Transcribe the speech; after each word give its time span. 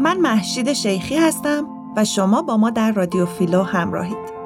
من 0.00 0.20
محشید 0.20 0.72
شیخی 0.72 1.16
هستم 1.16 1.66
و 1.96 2.04
شما 2.04 2.42
با 2.42 2.56
ما 2.56 2.70
در 2.70 2.92
رادیو 2.92 3.26
فیلو 3.26 3.62
همراهید. 3.62 4.40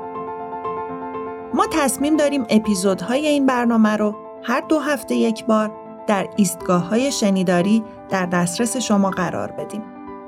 ما 1.55 1.67
تصمیم 1.73 2.17
داریم 2.17 2.47
اپیزودهای 2.51 3.27
این 3.27 3.47
برنامه 3.47 3.97
رو 3.97 4.15
هر 4.43 4.61
دو 4.61 4.79
هفته 4.79 5.15
یک 5.15 5.45
بار 5.45 5.73
در 6.07 6.29
ایستگاه 6.37 6.89
های 6.89 7.13
شنیداری 7.13 7.85
در 8.09 8.27
دسترس 8.27 8.77
شما 8.77 9.11
قرار 9.11 9.53
بدیم. 9.53 9.83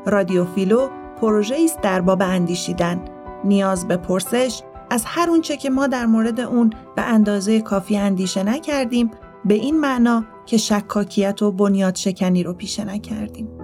رادیو 0.07 0.45
فیلو 0.45 0.89
پروژه 1.21 1.57
است 1.65 1.81
در 1.81 2.01
باب 2.01 2.23
اندیشیدن، 2.23 3.01
نیاز 3.45 3.89
به 3.89 3.97
پرسش 3.97 4.63
از 4.91 5.05
هر 5.07 5.31
اونچه 5.31 5.57
که 5.57 5.71
ما 5.71 5.87
در 5.87 6.07
مورد 6.07 6.41
اون 6.41 6.73
به 6.97 7.03
اندازه 7.03 7.61
کافی 7.61 7.97
اندیشه 7.97 8.43
نکردیم 8.43 9.11
به 9.45 9.55
این 9.55 9.81
معنا 9.81 10.25
که 10.47 10.57
شکاکیت 10.57 11.43
و 11.43 11.53
بنیاد 11.53 11.95
شکنی 11.95 12.43
رو 12.43 12.55
پیشه 12.55 12.85
نکردیم. 12.85 13.56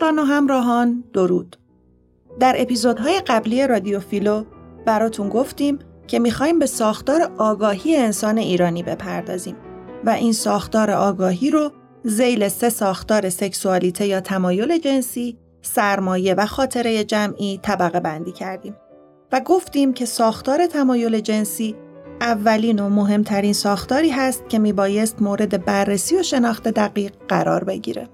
دوستان 0.00 0.18
و 0.18 0.22
همراهان 0.22 1.04
درود 1.12 1.56
در 2.40 2.54
اپیزودهای 2.58 3.20
قبلی 3.26 3.66
رادیو 3.66 4.00
فیلو 4.00 4.44
براتون 4.86 5.28
گفتیم 5.28 5.78
که 6.06 6.18
می‌خوایم 6.18 6.58
به 6.58 6.66
ساختار 6.66 7.32
آگاهی 7.38 7.96
انسان 7.96 8.38
ایرانی 8.38 8.82
بپردازیم 8.82 9.56
و 10.04 10.10
این 10.10 10.32
ساختار 10.32 10.90
آگاهی 10.90 11.50
رو 11.50 11.72
زیل 12.04 12.48
سه 12.48 12.68
ساختار 12.68 13.28
سکسوالیته 13.28 14.06
یا 14.06 14.20
تمایل 14.20 14.78
جنسی، 14.78 15.38
سرمایه 15.62 16.34
و 16.34 16.46
خاطره 16.46 17.04
جمعی 17.04 17.60
طبقه 17.62 18.00
بندی 18.00 18.32
کردیم 18.32 18.76
و 19.32 19.40
گفتیم 19.40 19.92
که 19.92 20.04
ساختار 20.04 20.66
تمایل 20.66 21.20
جنسی 21.20 21.76
اولین 22.20 22.78
و 22.78 22.88
مهمترین 22.88 23.52
ساختاری 23.52 24.10
هست 24.10 24.48
که 24.48 24.58
میبایست 24.58 25.22
مورد 25.22 25.64
بررسی 25.64 26.16
و 26.16 26.22
شناخت 26.22 26.68
دقیق 26.68 27.12
قرار 27.28 27.64
بگیره. 27.64 28.08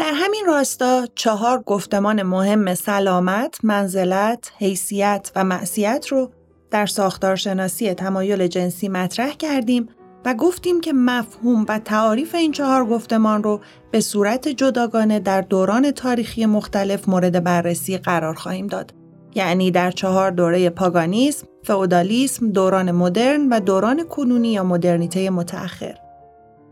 در 0.00 0.12
همین 0.14 0.44
راستا 0.46 1.06
چهار 1.14 1.62
گفتمان 1.62 2.22
مهم 2.22 2.74
سلامت، 2.74 3.58
منزلت، 3.62 4.52
حیثیت 4.58 5.32
و 5.36 5.44
معصیت 5.44 6.06
رو 6.08 6.30
در 6.70 6.86
ساختارشناسی 6.86 7.94
تمایل 7.94 8.46
جنسی 8.46 8.88
مطرح 8.88 9.30
کردیم 9.30 9.88
و 10.24 10.34
گفتیم 10.34 10.80
که 10.80 10.92
مفهوم 10.92 11.66
و 11.68 11.78
تعاریف 11.78 12.34
این 12.34 12.52
چهار 12.52 12.84
گفتمان 12.86 13.42
رو 13.42 13.60
به 13.90 14.00
صورت 14.00 14.48
جداگانه 14.48 15.20
در 15.20 15.40
دوران 15.40 15.90
تاریخی 15.90 16.46
مختلف 16.46 17.08
مورد 17.08 17.44
بررسی 17.44 17.98
قرار 17.98 18.34
خواهیم 18.34 18.66
داد. 18.66 18.94
یعنی 19.34 19.70
در 19.70 19.90
چهار 19.90 20.30
دوره 20.30 20.70
پاگانیسم، 20.70 21.46
فئودالیسم، 21.62 22.48
دوران 22.50 22.90
مدرن 22.90 23.48
و 23.48 23.60
دوران 23.60 24.04
کنونی 24.04 24.52
یا 24.52 24.64
مدرنیته 24.64 25.30
متأخر. 25.30 25.94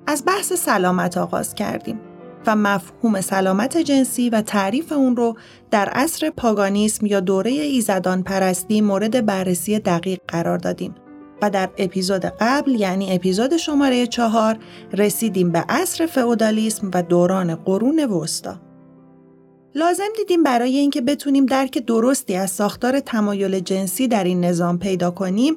از 0.07 0.25
بحث 0.27 0.53
سلامت 0.53 1.19
آغاز 1.19 1.55
کردیم. 1.55 2.01
و 2.47 2.57
مفهوم 2.57 3.21
سلامت 3.21 3.79
جنسی 3.79 4.31
و 4.31 4.43
تعریف 4.43 4.93
اون 4.93 5.17
رو 5.17 5.37
در 5.71 5.89
عصر 5.89 6.31
پاگانیسم 6.31 7.07
یا 7.07 7.21
دوره 7.21 7.51
ایزدان 7.51 8.23
پرستی 8.23 8.81
مورد 8.81 9.27
بررسی 9.27 9.79
دقیق 9.79 10.21
قرار 10.29 10.59
دادیم 10.59 10.95
و 11.43 11.51
در 11.51 11.71
اپیزود 11.79 12.25
قبل 12.25 12.71
یعنی 12.71 13.15
اپیزود 13.15 13.57
شماره 13.57 14.07
چهار 14.07 14.59
رسیدیم 14.93 15.53
به 15.53 15.65
عصر 15.69 16.07
فئودالیسم 16.07 16.91
و 16.95 17.03
دوران 17.03 17.55
قرون 17.55 18.05
وسطا. 18.05 18.61
لازم 19.75 20.09
دیدیم 20.17 20.43
برای 20.43 20.77
اینکه 20.77 21.01
بتونیم 21.01 21.47
درک 21.47 21.79
درستی 21.79 22.35
از 22.35 22.51
ساختار 22.51 23.01
تمایل 23.01 23.61
جنسی 23.61 24.09
در 24.09 24.25
این 24.25 24.45
نظام 24.45 24.79
پیدا 24.79 25.11
کنیم 25.11 25.57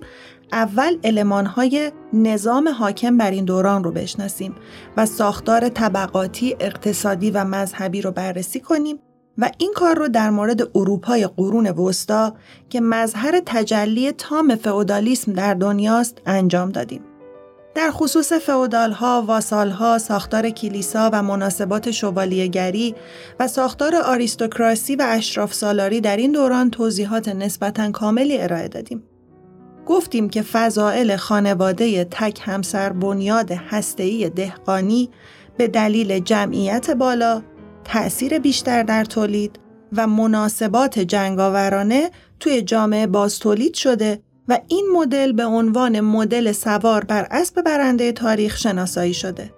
اول 0.52 0.98
المانهای 1.04 1.92
نظام 2.14 2.68
حاکم 2.68 3.18
بر 3.18 3.32
این 3.32 3.46
دوران 3.46 3.84
رو 3.84 3.92
بشناسیم 3.92 4.56
و 4.98 5.06
ساختار 5.06 5.70
طبقاتی 5.70 6.56
اقتصادی 6.60 7.32
و 7.32 7.44
مذهبی 7.44 8.02
رو 8.02 8.12
بررسی 8.12 8.60
کنیم 8.60 9.00
و 9.38 9.50
این 9.58 9.74
کار 9.76 9.96
رو 9.96 10.08
در 10.08 10.30
mورد 10.30 10.78
اروپای 10.78 11.28
قرون 11.28 11.68
وسطا 11.68 12.34
که 12.70 12.82
مظهر 12.82 13.42
تجلی 13.46 14.12
تام 14.12 14.56
فئودالیسم 14.56 15.34
در 15.34 15.54
دنیاست 15.54 16.18
انجام 16.26 16.70
دادیم. 16.70 17.02
در 17.76 17.92
خصوص 17.92 18.34
فئودالها، 18.34 19.24
واسالها، 19.28 19.98
ساختار 19.98 20.50
کلیسا 20.50 21.10
و 21.14 21.24
مناسبات 21.24 21.92
شوالیهگری 21.92 22.96
و 23.40 23.48
ساختار 23.48 23.96
آریستوکراسی 23.96 24.96
و 24.96 25.06
اشراف 25.08 25.54
سالاری 25.54 26.02
در 26.02 26.18
این 26.18 26.32
دوران 26.32 26.70
توضیحات 26.70 27.28
نسبتا 27.28 27.92
کاملی 27.92 28.38
ارائه 28.42 28.68
دادیم. 28.68 29.04
گفتیم 29.86 30.30
که 30.30 30.42
فضائل 30.42 31.16
خانواده 31.16 32.04
تک 32.04 32.40
همسر 32.42 32.90
بنیاد 32.90 33.52
هسته‌ای 33.52 34.30
دهقانی 34.30 35.10
به 35.58 35.68
دلیل 35.68 36.20
جمعیت 36.20 36.92
بالا، 36.92 37.42
تأثیر 37.84 38.40
بیشتر 38.40 38.84
در 38.84 39.06
تولید 39.06 39.60
و 39.98 40.08
مناسبات 40.08 41.00
جنگاورانه 41.00 42.12
توی 42.40 42.62
جامعه 42.62 43.08
باز 43.08 43.40
تولید 43.40 43.74
شده 43.74 44.22
و 44.48 44.60
این 44.68 44.86
مدل 44.94 45.32
به 45.32 45.46
عنوان 45.46 46.00
مدل 46.00 46.52
سوار 46.52 47.04
بر 47.04 47.28
اسب 47.32 47.62
برنده 47.62 48.12
تاریخ 48.12 48.58
شناسایی 48.58 49.14
شده. 49.14 49.52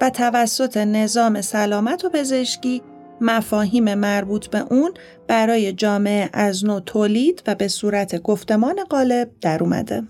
و 0.00 0.10
توسط 0.10 0.76
نظام 0.76 1.40
سلامت 1.40 2.04
و 2.04 2.08
پزشکی 2.08 2.82
مفاهیم 3.20 3.94
مربوط 3.94 4.46
به 4.46 4.58
اون 4.58 4.94
برای 5.26 5.72
جامعه 5.72 6.30
از 6.32 6.64
نو 6.64 6.80
تولید 6.80 7.42
و 7.46 7.54
به 7.54 7.68
صورت 7.68 8.22
گفتمان 8.22 8.84
غالب 8.90 9.30
در 9.40 9.62
اومده. 9.62 10.02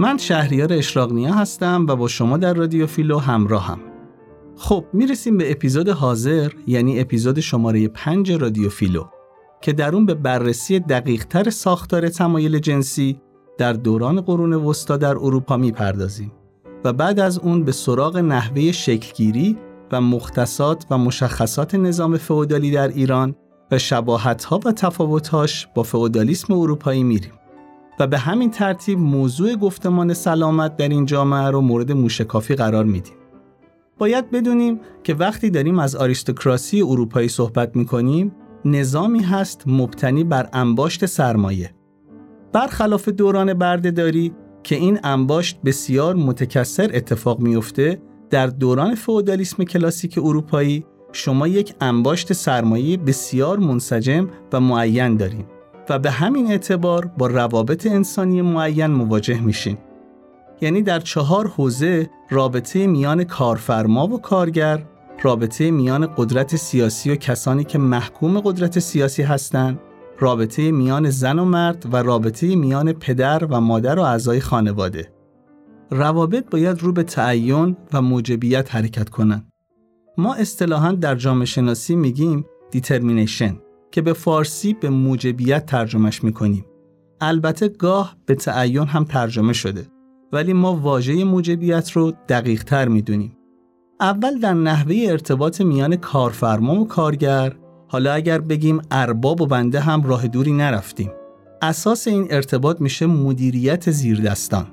من 0.00 0.18
شهریار 0.18 0.72
اشراقنیا 0.72 1.34
هستم 1.34 1.86
و 1.88 1.96
با 1.96 2.08
شما 2.08 2.36
در 2.36 2.54
رادیو 2.54 2.86
فیلو 2.86 3.18
همراهم. 3.18 3.80
خب 4.56 4.84
می‌رسیم 4.92 5.36
به 5.36 5.50
اپیزود 5.50 5.88
حاضر 5.88 6.52
یعنی 6.66 7.00
اپیزود 7.00 7.40
شماره 7.40 7.88
5 7.88 8.32
رادیو 8.32 8.68
فیلو 8.68 9.04
که 9.60 9.72
در 9.72 9.94
اون 9.94 10.06
به 10.06 10.14
بررسی 10.14 10.80
دقیقتر 10.80 11.50
ساختار 11.50 12.08
تمایل 12.08 12.58
جنسی 12.58 13.20
در 13.58 13.72
دوران 13.72 14.20
قرون 14.20 14.52
وسطا 14.52 14.96
در 14.96 15.16
اروپا 15.16 15.56
می‌پردازیم 15.56 16.32
و 16.84 16.92
بعد 16.92 17.20
از 17.20 17.38
اون 17.38 17.64
به 17.64 17.72
سراغ 17.72 18.16
نحوه 18.16 18.72
شکلگیری 18.72 19.58
و 19.92 20.00
مختصات 20.00 20.86
و 20.90 20.98
مشخصات 20.98 21.74
نظام 21.74 22.16
فئودالی 22.16 22.70
در 22.70 22.88
ایران 22.88 23.34
و 23.70 23.78
شباهتها 23.78 24.60
و 24.64 24.72
تفاوتهاش 24.72 25.66
با 25.74 25.82
فئودالیسم 25.82 26.52
اروپایی 26.52 27.02
میریم. 27.02 27.37
و 28.00 28.06
به 28.06 28.18
همین 28.18 28.50
ترتیب 28.50 28.98
موضوع 28.98 29.54
گفتمان 29.54 30.14
سلامت 30.14 30.76
در 30.76 30.88
این 30.88 31.06
جامعه 31.06 31.50
رو 31.50 31.60
مورد 31.60 31.92
موشکافی 31.92 32.54
قرار 32.54 32.84
میدیم. 32.84 33.14
باید 33.98 34.30
بدونیم 34.30 34.80
که 35.04 35.14
وقتی 35.14 35.50
داریم 35.50 35.78
از 35.78 35.96
آریستوکراسی 35.96 36.82
اروپایی 36.82 37.28
صحبت 37.28 37.76
می‌کنیم 37.76 38.34
نظامی 38.64 39.22
هست 39.22 39.62
مبتنی 39.66 40.24
بر 40.24 40.48
انباشت 40.52 41.06
سرمایه. 41.06 41.74
برخلاف 42.52 43.08
دوران 43.08 43.54
بردهداری 43.54 44.32
که 44.62 44.76
این 44.76 44.98
انباشت 45.04 45.58
بسیار 45.64 46.14
متکثر 46.14 46.90
اتفاق 46.94 47.40
میفته 47.40 48.02
در 48.30 48.46
دوران 48.46 48.94
فئودالیسم 48.94 49.64
کلاسیک 49.64 50.18
اروپایی 50.18 50.84
شما 51.12 51.48
یک 51.48 51.74
انباشت 51.80 52.32
سرمایه 52.32 52.96
بسیار 52.96 53.58
منسجم 53.58 54.28
و 54.52 54.60
معین 54.60 55.16
داریم 55.16 55.46
و 55.88 55.98
به 55.98 56.10
همین 56.10 56.50
اعتبار 56.50 57.10
با 57.18 57.26
روابط 57.26 57.86
انسانی 57.86 58.42
معین 58.42 58.86
مواجه 58.86 59.40
میشین. 59.40 59.78
یعنی 60.60 60.82
در 60.82 61.00
چهار 61.00 61.48
حوزه 61.48 62.10
رابطه 62.30 62.86
میان 62.86 63.24
کارفرما 63.24 64.06
و 64.06 64.20
کارگر، 64.20 64.84
رابطه 65.22 65.70
میان 65.70 66.06
قدرت 66.16 66.56
سیاسی 66.56 67.10
و 67.10 67.16
کسانی 67.16 67.64
که 67.64 67.78
محکوم 67.78 68.40
قدرت 68.40 68.78
سیاسی 68.78 69.22
هستند 69.22 69.80
رابطه 70.18 70.70
میان 70.70 71.10
زن 71.10 71.38
و 71.38 71.44
مرد 71.44 71.86
و 71.92 71.96
رابطه 71.96 72.56
میان 72.56 72.92
پدر 72.92 73.44
و 73.44 73.60
مادر 73.60 73.98
و 73.98 74.02
اعضای 74.02 74.40
خانواده. 74.40 75.12
روابط 75.90 76.50
باید 76.50 76.82
رو 76.82 76.92
به 76.92 77.02
تعین 77.02 77.76
و 77.92 78.02
موجبیت 78.02 78.74
حرکت 78.74 79.08
کنند. 79.08 79.48
ما 80.18 80.34
اصطلاحا 80.34 80.92
در 80.92 81.14
جامعه 81.14 81.44
شناسی 81.44 81.96
میگیم 81.96 82.44
determination 82.70 83.56
که 83.90 84.02
به 84.02 84.12
فارسی 84.12 84.74
به 84.74 84.90
موجبیت 84.90 85.66
ترجمهش 85.66 86.24
می‌کنیم. 86.24 86.64
البته 87.20 87.68
گاه 87.68 88.16
به 88.26 88.34
تعین 88.34 88.86
هم 88.86 89.04
ترجمه 89.04 89.52
شده 89.52 89.86
ولی 90.32 90.52
ما 90.52 90.74
واژه 90.74 91.24
موجبیت 91.24 91.90
رو 91.90 92.12
دقیق 92.28 92.64
تر 92.64 92.88
می‌دونیم. 92.88 93.36
اول 94.00 94.38
در 94.38 94.54
نحوه 94.54 94.96
ارتباط 95.08 95.60
میان 95.60 95.96
کارفرما 95.96 96.74
و 96.80 96.88
کارگر 96.88 97.56
حالا 97.88 98.12
اگر 98.12 98.40
بگیم 98.40 98.82
ارباب 98.90 99.40
و 99.40 99.46
بنده 99.46 99.80
هم 99.80 100.02
راه 100.02 100.28
دوری 100.28 100.52
نرفتیم. 100.52 101.10
اساس 101.62 102.08
این 102.08 102.26
ارتباط 102.30 102.80
میشه 102.80 103.06
مدیریت 103.06 103.90
زیردستان. 103.90 104.66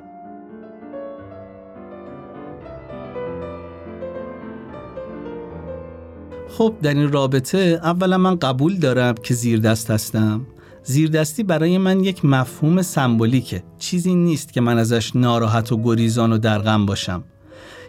خب 6.58 6.74
در 6.82 6.94
این 6.94 7.12
رابطه 7.12 7.58
اولا 7.84 8.18
من 8.18 8.36
قبول 8.36 8.76
دارم 8.76 9.16
که 9.24 9.34
زیردست 9.34 9.92
هستم. 9.92 10.42
زیردستی 10.84 11.44
برای 11.44 11.78
من 11.78 12.04
یک 12.04 12.26
مفهوم 12.26 12.82
سمبولیکه. 12.82 13.64
چیزی 13.80 14.16
نیست 14.16 14.54
که 14.54 14.62
من 14.62 14.78
ازش 14.78 15.16
ناراحت 15.16 15.72
و 15.72 15.84
گریزان 15.84 16.34
و 16.34 16.38
در 16.38 16.60
غم 16.60 16.86
باشم. 16.86 17.24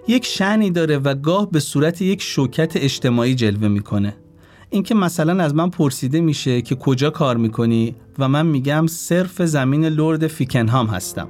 یک 0.08 0.24
شعنی 0.24 0.70
داره 0.70 0.98
و 0.98 1.14
گاه 1.14 1.50
به 1.50 1.60
صورت 1.60 2.02
یک 2.02 2.22
شوکت 2.22 2.72
اجتماعی 2.76 3.34
جلوه 3.34 3.68
می‌کنه. 3.68 4.16
اینکه 4.70 4.94
مثلا 4.94 5.44
از 5.44 5.54
من 5.54 5.70
پرسیده 5.70 6.20
میشه 6.20 6.62
که 6.62 6.74
کجا 6.74 7.10
کار 7.10 7.36
می‌کنی 7.36 7.94
و 8.18 8.28
من 8.28 8.46
میگم 8.46 8.86
صرف 8.86 9.42
زمین 9.42 9.84
لرد 9.84 10.26
فیکنهام 10.26 10.86
هستم. 10.86 11.28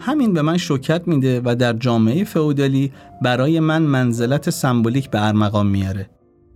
همین 0.00 0.32
به 0.32 0.42
من 0.42 0.56
شوکت 0.56 1.08
میده 1.08 1.40
و 1.44 1.54
در 1.54 1.72
جامعه 1.72 2.24
فئودالی 2.24 2.92
برای 3.22 3.60
من 3.60 3.82
منزلت 3.82 4.50
سمبولیک 4.50 5.10
به 5.10 5.26
ارمغان 5.26 5.66
میاره 5.66 6.10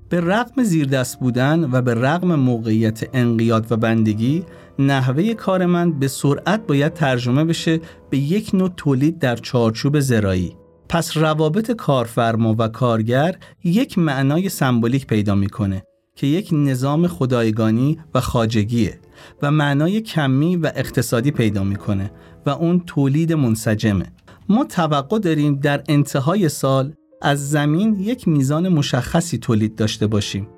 به 0.09 0.21
رغم 0.21 0.63
زیردست 0.63 1.21
بودن 1.21 1.69
و 1.73 1.83
به 1.83 1.95
رغم 1.95 2.35
موقعیت 2.35 3.09
انقیاد 3.13 3.73
و 3.73 3.77
بندگی 3.77 4.45
نحوه 4.79 5.35
کار 5.35 5.67
من 5.67 5.93
به 5.93 6.09
سرعت 6.09 6.67
باید 6.67 6.93
ترجمه 6.93 7.45
بشه 7.45 7.81
به 8.11 8.19
یک 8.19 8.55
نوع 8.55 8.71
تولید 8.77 9.19
در 9.19 9.37
چارچوب 9.37 10.01
زرایی 10.01 10.57
پس 10.89 11.17
روابط 11.17 11.71
کارفرما 11.71 12.57
و 12.59 12.69
کارگر 12.69 13.37
یک 13.65 13.99
معنای 13.99 14.49
سمبولیک 14.49 15.07
پیدا 15.07 15.35
می‌کنه 15.35 15.83
که 16.17 16.27
یک 16.27 16.49
نظام 16.53 17.07
خدایگانی 17.07 17.99
و 18.15 18.21
خاجگیه 18.21 19.01
و 19.43 19.51
معنای 19.51 20.01
کمی 20.01 20.57
و 20.57 20.73
اقتصادی 20.77 21.31
پیدا 21.31 21.65
می‌کنه 21.65 22.11
و 22.47 22.51
اون 22.51 22.81
تولید 22.81 23.33
منسجمه. 23.33 24.13
ما 24.49 24.65
توقع 24.65 25.19
داریم 25.19 25.55
در 25.55 25.83
انتهای 25.89 26.49
سال 26.49 26.95
از 27.23 27.51
زمین 27.51 27.97
یک 28.01 28.29
میزان 28.29 28.69
مشخصی 28.69 29.39
تولید 29.39 29.75
داشته 29.75 30.07
باشیم. 30.07 30.49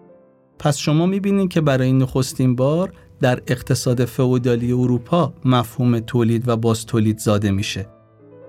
پس 0.58 0.76
شما 0.76 1.06
می‌بینید 1.06 1.50
که 1.50 1.60
برای 1.60 1.92
نخستین 1.92 2.56
بار 2.56 2.92
در 3.20 3.42
اقتصاد 3.46 4.04
فئودالی 4.04 4.72
اروپا 4.72 5.34
مفهوم 5.44 5.98
تولید 5.98 6.48
و 6.48 6.56
باز 6.56 6.86
تولید 6.86 7.18
زاده 7.18 7.50
میشه. 7.50 7.86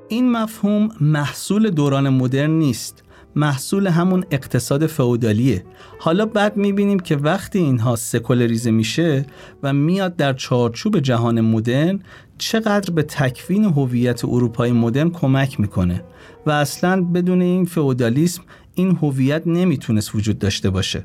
این 0.08 0.32
مفهوم 0.32 0.90
محصول 1.02 1.70
دوران 1.70 2.10
مدرن 2.10 2.52
نیست. 2.52 3.04
محصول 3.36 3.88
همون 3.88 4.26
اقتصاد 4.32 4.86
فئودالیه. 4.86 5.66
حالا 6.00 6.26
بعد 6.26 6.58
می‌بینیم 6.58 7.00
که 7.00 7.16
وقتی 7.16 7.60
اینها 7.60 7.96
سکولاریزه 7.96 8.72
میشه 8.72 9.26
و 9.64 9.74
میاد 9.74 10.16
در 10.16 10.34
چارچوب 10.34 11.00
جهان 11.00 11.42
مدرن 11.42 12.00
چقدر 12.40 12.94
به 12.94 13.04
تکوین 13.04 13.64
هویت 13.64 14.26
اروپای 14.26 14.72
مدرن 14.72 15.10
کمک 15.10 15.60
می‌کنه 15.60 16.04
و 16.46 16.52
اصلا 16.52 17.02
بدون 17.02 17.42
این 17.42 17.66
فئودالیسم 17.66 18.42
این 18.74 18.98
هویت 19.02 19.48
نمی‌تونست 19.48 20.16
وجود 20.16 20.40
داشته 20.40 20.70
باشه. 20.70 21.04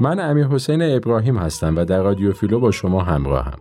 من 0.00 0.20
امیر 0.20 0.46
حسین 0.46 0.82
ابراهیم 0.82 1.36
هستم 1.36 1.76
و 1.76 1.84
در 1.84 2.02
رادیو 2.02 2.32
فیلو 2.32 2.60
با 2.60 2.70
شما 2.70 3.02
همراهم. 3.02 3.58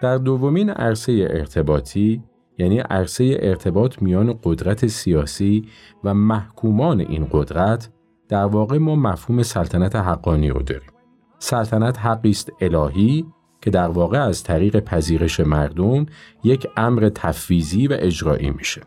در 0.00 0.16
دومین 0.16 0.70
عرصه 0.70 1.28
ارتباطی 1.30 2.22
یعنی 2.58 2.78
عرصه 2.78 3.36
ارتباط 3.40 4.02
میان 4.02 4.38
قدرت 4.44 4.86
سیاسی 4.86 5.68
و 6.04 6.14
محکومان 6.14 7.00
این 7.00 7.26
قدرت 7.30 7.88
در 8.28 8.44
واقع 8.44 8.78
ما 8.78 8.96
مفهوم 8.96 9.42
سلطنت 9.42 9.96
حقانی 9.96 10.50
رو 10.50 10.62
داریم. 10.62 10.90
سلطنت 11.38 11.98
حقی 11.98 12.30
است 12.30 12.52
الهی 12.60 13.26
که 13.60 13.70
در 13.70 13.88
واقع 13.88 14.20
از 14.20 14.42
طریق 14.42 14.80
پذیرش 14.80 15.40
مردم 15.40 16.06
یک 16.44 16.66
امر 16.76 17.10
تفویضی 17.14 17.86
و 17.86 17.96
اجرایی 18.00 18.50
میشه. 18.50 18.82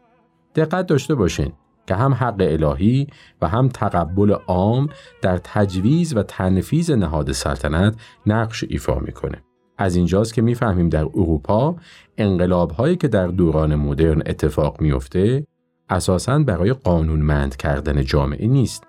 دقت 0.55 0.87
داشته 0.87 1.15
باشین 1.15 1.51
که 1.87 1.95
هم 1.95 2.13
حق 2.13 2.35
الهی 2.39 3.07
و 3.41 3.47
هم 3.47 3.67
تقبل 3.67 4.31
عام 4.31 4.89
در 5.21 5.37
تجویز 5.37 6.17
و 6.17 6.23
تنفیز 6.23 6.91
نهاد 6.91 7.31
سلطنت 7.31 7.95
نقش 8.25 8.63
ایفا 8.69 8.99
می‌کنه. 8.99 9.43
از 9.77 9.95
اینجاست 9.95 10.33
که 10.33 10.41
می‌فهمیم 10.41 10.89
در 10.89 11.03
اروپا 11.03 11.75
انقلاب 12.17 12.71
هایی 12.71 12.95
که 12.95 13.07
در 13.07 13.27
دوران 13.27 13.75
مدرن 13.75 14.21
اتفاق 14.25 14.81
میفته 14.81 15.47
اساساً 15.89 16.39
برای 16.39 16.73
قانونمند 16.73 17.55
کردن 17.55 18.03
جامعه 18.03 18.47
نیست. 18.47 18.83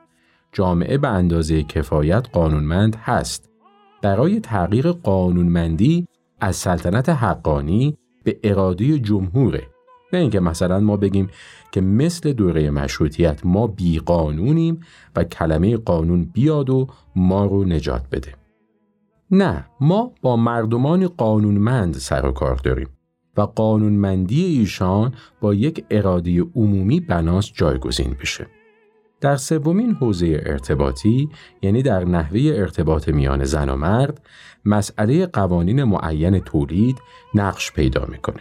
جامعه 0.53 0.99
به 0.99 1.09
اندازه 1.09 1.63
کفایت 1.63 2.27
قانونمند 2.33 2.97
هست. 2.97 3.51
برای 4.03 4.41
تغییر 4.41 4.93
قانونمندی 4.93 6.07
از 6.41 6.57
سلطنت 6.57 7.09
حقانی 7.09 7.99
به 8.25 8.39
اراده 8.45 8.99
جمهوره 8.99 9.63
نه 10.13 10.19
اینکه 10.19 10.41
مثلا 10.41 10.81
ما 10.81 10.97
بگیم 10.97 11.31
که 11.73 11.81
مثل 11.81 12.33
دوره 12.33 12.71
مشروطیت 12.71 13.41
ما 13.47 13.67
بی 13.67 13.99
قانونیم 13.99 14.81
و 15.17 15.25
کلمه 15.25 15.77
قانون 15.77 16.25
بیاد 16.25 16.71
و 16.71 16.87
ما 17.17 17.47
رو 17.47 17.65
نجات 17.65 18.03
بده. 18.13 18.35
نه 19.31 19.67
ما 19.81 20.13
با 20.23 20.37
مردمان 20.37 21.09
قانونمند 21.09 21.95
سر 21.95 22.27
و 22.27 22.33
کار 22.33 22.57
داریم 22.57 22.89
و 23.37 23.41
قانونمندی 23.41 24.45
ایشان 24.45 25.15
با 25.41 25.55
یک 25.55 25.85
اراده 25.91 26.41
عمومی 26.41 27.01
بناس 27.01 27.53
جایگزین 27.53 28.17
بشه. 28.21 28.47
در 29.21 29.37
سومین 29.37 29.93
حوزه 29.95 30.43
ارتباطی 30.47 31.29
یعنی 31.63 31.83
در 31.83 32.05
نحوه 32.05 32.41
ارتباط 32.55 33.09
میان 33.09 33.45
زن 33.45 33.69
و 33.69 33.77
مرد 33.77 34.27
مسئله 34.65 35.27
قوانین 35.27 35.85
معین 35.85 36.39
تولید 36.39 36.99
نقش 37.35 37.73
پیدا 37.73 38.07
می‌کنه. 38.09 38.41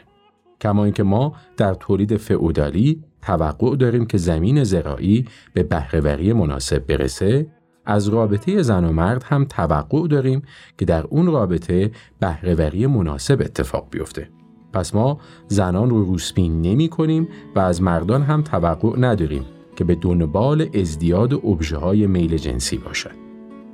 کما 0.62 0.84
اینکه 0.84 1.04
ما 1.04 1.34
در 1.58 1.74
تولید 1.74 2.18
فئودالی 2.18 3.04
توقع 3.22 3.76
داریم 3.76 4.06
که 4.06 4.18
زمین 4.18 4.64
زراعی 4.64 5.26
به 5.54 5.64
بهرهوری 5.64 6.34
مناسب 6.34 6.86
برسه 6.88 7.48
از 7.86 8.08
رابطه 8.08 8.62
زن 8.62 8.86
و 8.86 8.92
مرد 8.92 9.24
هم 9.24 9.46
توقع 9.46 10.08
داریم 10.08 10.42
که 10.78 10.86
در 10.86 11.04
اون 11.04 11.28
رابطه 11.28 11.92
بهرهوری 12.20 12.88
مناسب 12.88 13.42
اتفاق 13.42 13.88
بیفته 13.92 14.30
پس 14.74 14.96
ما 14.96 15.20
زنان 15.48 15.90
رو 15.90 16.04
روسپین 16.04 16.62
نمی 16.62 16.90
کنیم 16.90 17.28
و 17.56 17.60
از 17.60 17.82
مردان 17.82 18.24
هم 18.24 18.42
توقع 18.42 19.00
نداریم 19.00 19.46
که 19.76 19.84
به 19.84 19.96
دنبال 19.96 20.70
ازدیاد 20.74 21.34
ابژه 21.34 21.78
های 21.78 22.08
میل 22.08 22.38
جنسی 22.38 22.78
باشد. 22.78 23.16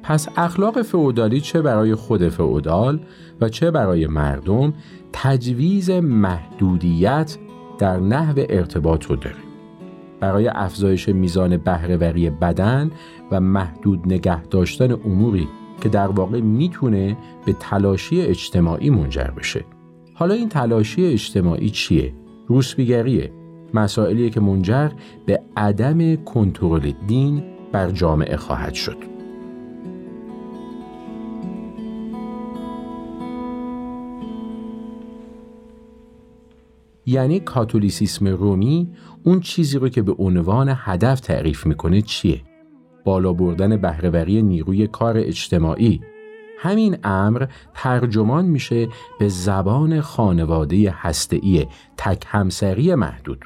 پس 0.03 0.27
اخلاق 0.37 0.81
فئودالی 0.81 1.41
چه 1.41 1.61
برای 1.61 1.95
خود 1.95 2.29
فئودال 2.29 2.99
و 3.41 3.49
چه 3.49 3.71
برای 3.71 4.07
مردم 4.07 4.73
تجویز 5.13 5.89
محدودیت 5.89 7.37
در 7.77 7.99
نحو 7.99 8.45
ارتباط 8.49 9.05
رو 9.05 9.15
داره. 9.15 9.35
برای 10.19 10.47
افزایش 10.47 11.09
میزان 11.09 11.57
بهرهوری 11.57 12.29
بدن 12.29 12.91
و 13.31 13.39
محدود 13.39 13.99
نگه 14.05 14.43
داشتن 14.43 14.91
اموری 14.91 15.47
که 15.81 15.89
در 15.89 16.07
واقع 16.07 16.41
می‌تونه 16.41 17.17
به 17.45 17.53
تلاشی 17.53 18.21
اجتماعی 18.21 18.89
منجر 18.89 19.31
بشه. 19.37 19.65
حالا 20.13 20.33
این 20.33 20.49
تلاشی 20.49 21.05
اجتماعی 21.05 21.69
چیه؟ 21.69 22.13
روسبیگریه. 22.47 23.31
مسائلیه 23.73 24.29
که 24.29 24.39
منجر 24.39 24.89
به 25.25 25.41
عدم 25.57 26.15
کنترل 26.15 26.91
دین 27.07 27.43
بر 27.71 27.91
جامعه 27.91 28.37
خواهد 28.37 28.73
شد. 28.73 29.10
یعنی 37.05 37.39
کاتولیسیسم 37.39 38.27
رومی 38.27 38.89
اون 39.23 39.39
چیزی 39.39 39.77
رو 39.77 39.89
که 39.89 40.01
به 40.01 40.13
عنوان 40.13 40.73
هدف 40.77 41.19
تعریف 41.19 41.65
می‌کنه 41.65 42.01
چیه؟ 42.01 42.41
بالا 43.05 43.33
بردن 43.33 43.77
بهرهوری 43.77 44.41
نیروی 44.41 44.87
کار 44.87 45.17
اجتماعی. 45.17 46.01
همین 46.59 46.97
امر 47.03 47.45
ترجمان 47.73 48.45
میشه 48.45 48.87
به 49.19 49.29
زبان 49.29 50.01
خانواده 50.01 50.91
هسته‌ای 50.97 51.67
تک 51.97 52.23
همسری 52.27 52.95
محدود. 52.95 53.45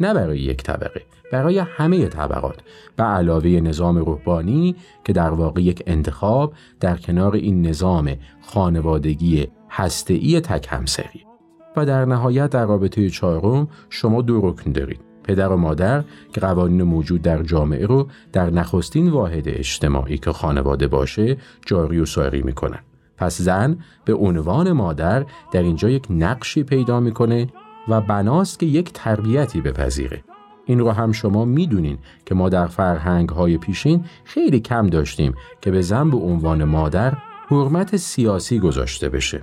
نه 0.00 0.14
برای 0.14 0.40
یک 0.40 0.62
طبقه 0.62 1.02
برای 1.32 1.58
همه 1.58 2.06
طبقات. 2.06 2.62
به 2.96 3.04
علاوه 3.04 3.48
نظام 3.48 3.98
روحانی 3.98 4.76
که 5.04 5.12
در 5.12 5.30
واقع 5.30 5.62
یک 5.62 5.82
انتخاب 5.86 6.54
در 6.80 6.96
کنار 6.96 7.34
این 7.34 7.66
نظام 7.66 8.16
خانوادگی 8.40 9.46
هسته‌ای 9.70 10.40
تک 10.40 10.66
همسری. 10.70 11.31
و 11.76 11.86
در 11.86 12.04
نهایت 12.04 12.50
در 12.50 12.66
رابطه 12.66 13.10
چهارم 13.10 13.68
شما 13.90 14.22
دو 14.22 14.40
رکن 14.48 14.72
دارید. 14.72 15.00
پدر 15.24 15.48
و 15.48 15.56
مادر 15.56 16.04
که 16.32 16.40
قوانین 16.40 16.82
موجود 16.82 17.22
در 17.22 17.42
جامعه 17.42 17.86
رو 17.86 18.08
در 18.32 18.50
نخستین 18.50 19.10
واحد 19.10 19.48
اجتماعی 19.48 20.18
که 20.18 20.32
خانواده 20.32 20.88
باشه 20.88 21.36
جاری 21.66 22.00
و 22.00 22.06
ساری 22.06 22.42
می‌کنن. 22.42 22.78
پس 23.16 23.40
زن 23.40 23.78
به 24.04 24.14
عنوان 24.14 24.72
مادر 24.72 25.24
در 25.52 25.62
اینجا 25.62 25.90
یک 25.90 26.06
نقشی 26.10 26.62
پیدا 26.62 27.00
می‌کنه 27.00 27.46
و 27.88 28.00
بناست 28.00 28.58
که 28.58 28.66
یک 28.66 28.92
تربیتی 28.92 29.60
بپذیره. 29.60 30.24
این 30.64 30.78
رو 30.78 30.90
هم 30.90 31.12
شما 31.12 31.44
می‌دونین 31.44 31.98
که 32.26 32.34
ما 32.34 32.48
در 32.48 32.66
فرهنگ 32.66 33.28
های 33.28 33.58
پیشین 33.58 34.04
خیلی 34.24 34.60
کم 34.60 34.86
داشتیم 34.86 35.34
که 35.60 35.70
به 35.70 35.82
زن 35.82 36.10
به 36.10 36.16
عنوان 36.16 36.64
مادر 36.64 37.12
حرمت 37.48 37.96
سیاسی 37.96 38.58
گذاشته 38.58 39.08
بشه. 39.08 39.42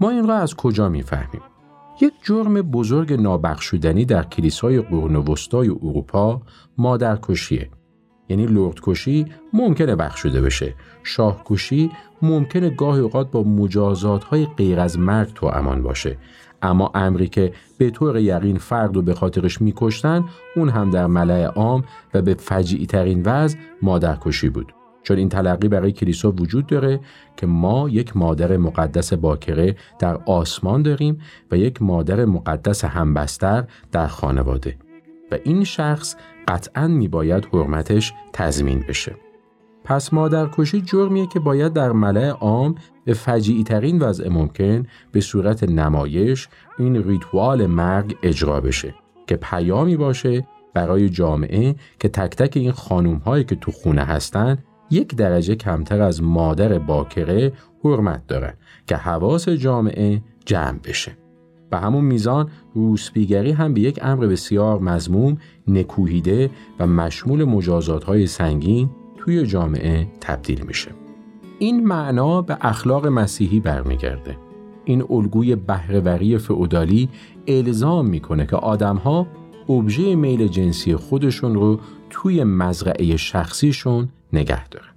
ما 0.00 0.10
این 0.10 0.28
را 0.28 0.36
از 0.36 0.54
کجا 0.54 0.88
می‌فهمیم؟ 0.88 1.42
یک 2.00 2.12
جرم 2.22 2.54
بزرگ 2.62 3.12
نابخشودنی 3.12 4.04
در 4.04 4.22
کلیسای 4.22 4.80
قرون 4.80 5.16
وسطای 5.16 5.68
اروپا 5.68 6.42
مادرکشیه. 6.78 7.70
یعنی 8.28 8.46
لردکشی 8.46 9.26
ممکنه 9.52 9.96
بخشوده 9.96 10.40
بشه. 10.40 10.74
شاهکشی 11.02 11.90
ممکنه 12.22 12.70
گاهی 12.70 13.00
اوقات 13.00 13.30
با 13.30 13.42
مجازات 13.42 14.24
های 14.24 14.46
غیر 14.56 14.80
از 14.80 14.98
مرگ 14.98 15.32
تو 15.34 15.46
امان 15.46 15.82
باشه. 15.82 16.16
اما 16.62 16.90
امری 16.94 17.28
که 17.28 17.52
به 17.78 17.90
طور 17.90 18.18
یقین 18.18 18.58
فرد 18.58 18.96
رو 18.96 19.02
به 19.02 19.14
خاطرش 19.14 19.60
میکشتن 19.60 20.24
اون 20.56 20.68
هم 20.68 20.90
در 20.90 21.06
ملع 21.06 21.44
عام 21.44 21.84
و 22.14 22.22
به 22.22 22.34
فجیعی 22.34 22.86
ترین 22.86 23.22
وضع 23.24 23.58
مادرکشی 23.82 24.48
بود. 24.48 24.75
چون 25.06 25.18
این 25.18 25.28
تلقی 25.28 25.68
برای 25.68 25.92
کلیسا 25.92 26.30
وجود 26.30 26.66
داره 26.66 27.00
که 27.36 27.46
ما 27.46 27.88
یک 27.88 28.16
مادر 28.16 28.56
مقدس 28.56 29.12
باکره 29.12 29.76
در 29.98 30.16
آسمان 30.16 30.82
داریم 30.82 31.20
و 31.50 31.56
یک 31.56 31.82
مادر 31.82 32.24
مقدس 32.24 32.84
همبستر 32.84 33.64
در 33.92 34.06
خانواده 34.06 34.76
و 35.32 35.38
این 35.44 35.64
شخص 35.64 36.16
قطعا 36.48 36.88
میباید 36.88 37.48
حرمتش 37.52 38.12
تضمین 38.32 38.84
بشه. 38.88 39.16
پس 39.84 40.12
مادرکشی 40.12 40.80
جرمیه 40.80 41.26
که 41.26 41.40
باید 41.40 41.72
در 41.72 41.92
ملع 41.92 42.28
عام 42.28 42.74
به 43.04 43.14
فجیعی 43.14 43.64
ترین 43.64 43.98
وضع 43.98 44.28
ممکن 44.28 44.86
به 45.12 45.20
صورت 45.20 45.64
نمایش 45.64 46.48
این 46.78 47.02
ریتوال 47.08 47.66
مرگ 47.66 48.16
اجرا 48.22 48.60
بشه 48.60 48.94
که 49.26 49.36
پیامی 49.36 49.96
باشه 49.96 50.46
برای 50.74 51.08
جامعه 51.08 51.74
که 52.00 52.08
تک 52.08 52.36
تک 52.36 52.56
این 52.56 52.72
خانوم 52.72 53.16
هایی 53.16 53.44
که 53.44 53.56
تو 53.56 53.72
خونه 53.72 54.02
هستن 54.02 54.58
یک 54.90 55.16
درجه 55.16 55.54
کمتر 55.54 56.00
از 56.00 56.22
مادر 56.22 56.78
باکره 56.78 57.52
حرمت 57.84 58.26
داره 58.26 58.54
که 58.86 58.96
حواس 58.96 59.48
جامعه 59.48 60.22
جمع 60.44 60.78
بشه. 60.78 61.12
به 61.70 61.78
همون 61.78 62.04
میزان 62.04 62.48
روسپیگری 62.74 63.52
هم 63.52 63.74
به 63.74 63.80
یک 63.80 63.98
امر 64.02 64.26
بسیار 64.26 64.78
مزموم، 64.78 65.38
نکوهیده 65.68 66.50
و 66.78 66.86
مشمول 66.86 67.44
مجازات 67.44 68.26
سنگین 68.26 68.90
توی 69.18 69.46
جامعه 69.46 70.06
تبدیل 70.20 70.62
میشه. 70.66 70.90
این 71.58 71.86
معنا 71.86 72.42
به 72.42 72.58
اخلاق 72.60 73.06
مسیحی 73.06 73.60
برمیگرده. 73.60 74.36
این 74.84 75.04
الگوی 75.10 75.56
بهرهوری 75.56 76.38
فئودالی 76.38 77.08
الزام 77.46 78.06
می‌کنه 78.06 78.46
که 78.46 78.56
آدمها 78.56 79.26
ابژه 79.68 80.14
میل 80.14 80.48
جنسی 80.48 80.96
خودشون 80.96 81.54
رو 81.54 81.80
توی 82.10 82.44
مزرعه 82.44 83.16
شخصیشون 83.16 84.08
نگه 84.32 84.68
داره. 84.68 84.95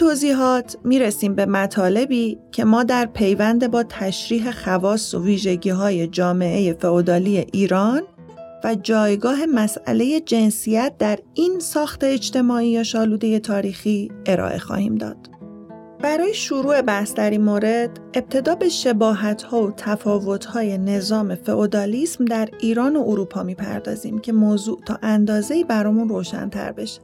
توضیحات 0.00 0.76
می‌رسیم 0.84 1.34
به 1.34 1.46
مطالبی 1.46 2.38
که 2.52 2.64
ما 2.64 2.82
در 2.82 3.06
پیوند 3.06 3.70
با 3.70 3.82
تشریح 3.82 4.50
خواص 4.50 5.14
و 5.14 5.22
ویژگی 5.24 5.70
های 5.70 6.06
جامعه 6.06 6.72
فئودالی 6.72 7.38
ایران 7.38 8.02
و 8.64 8.74
جایگاه 8.74 9.46
مسئله 9.46 10.20
جنسیت 10.20 10.92
در 10.98 11.18
این 11.34 11.58
ساخت 11.58 12.04
اجتماعی 12.04 12.68
یا 12.68 12.82
شالوده 12.82 13.38
تاریخی 13.38 14.10
ارائه 14.26 14.58
خواهیم 14.58 14.94
داد. 14.94 15.16
برای 16.02 16.34
شروع 16.34 16.82
بحث 16.82 17.14
در 17.14 17.30
این 17.30 17.42
مورد 17.42 17.90
ابتدا 18.14 18.54
به 18.54 18.68
شباهت 18.68 19.42
ها 19.42 19.62
و 19.62 19.72
تفاوت 19.76 20.44
های 20.44 20.78
نظام 20.78 21.34
فئودالیسم 21.34 22.24
در 22.24 22.48
ایران 22.60 22.96
و 22.96 23.04
اروپا 23.06 23.42
می‌پردازیم 23.42 24.18
که 24.18 24.32
موضوع 24.32 24.80
تا 24.86 24.98
اندازه‌ای 25.02 25.64
برامون 25.64 26.08
روشنتر 26.08 26.72
بشه. 26.72 27.00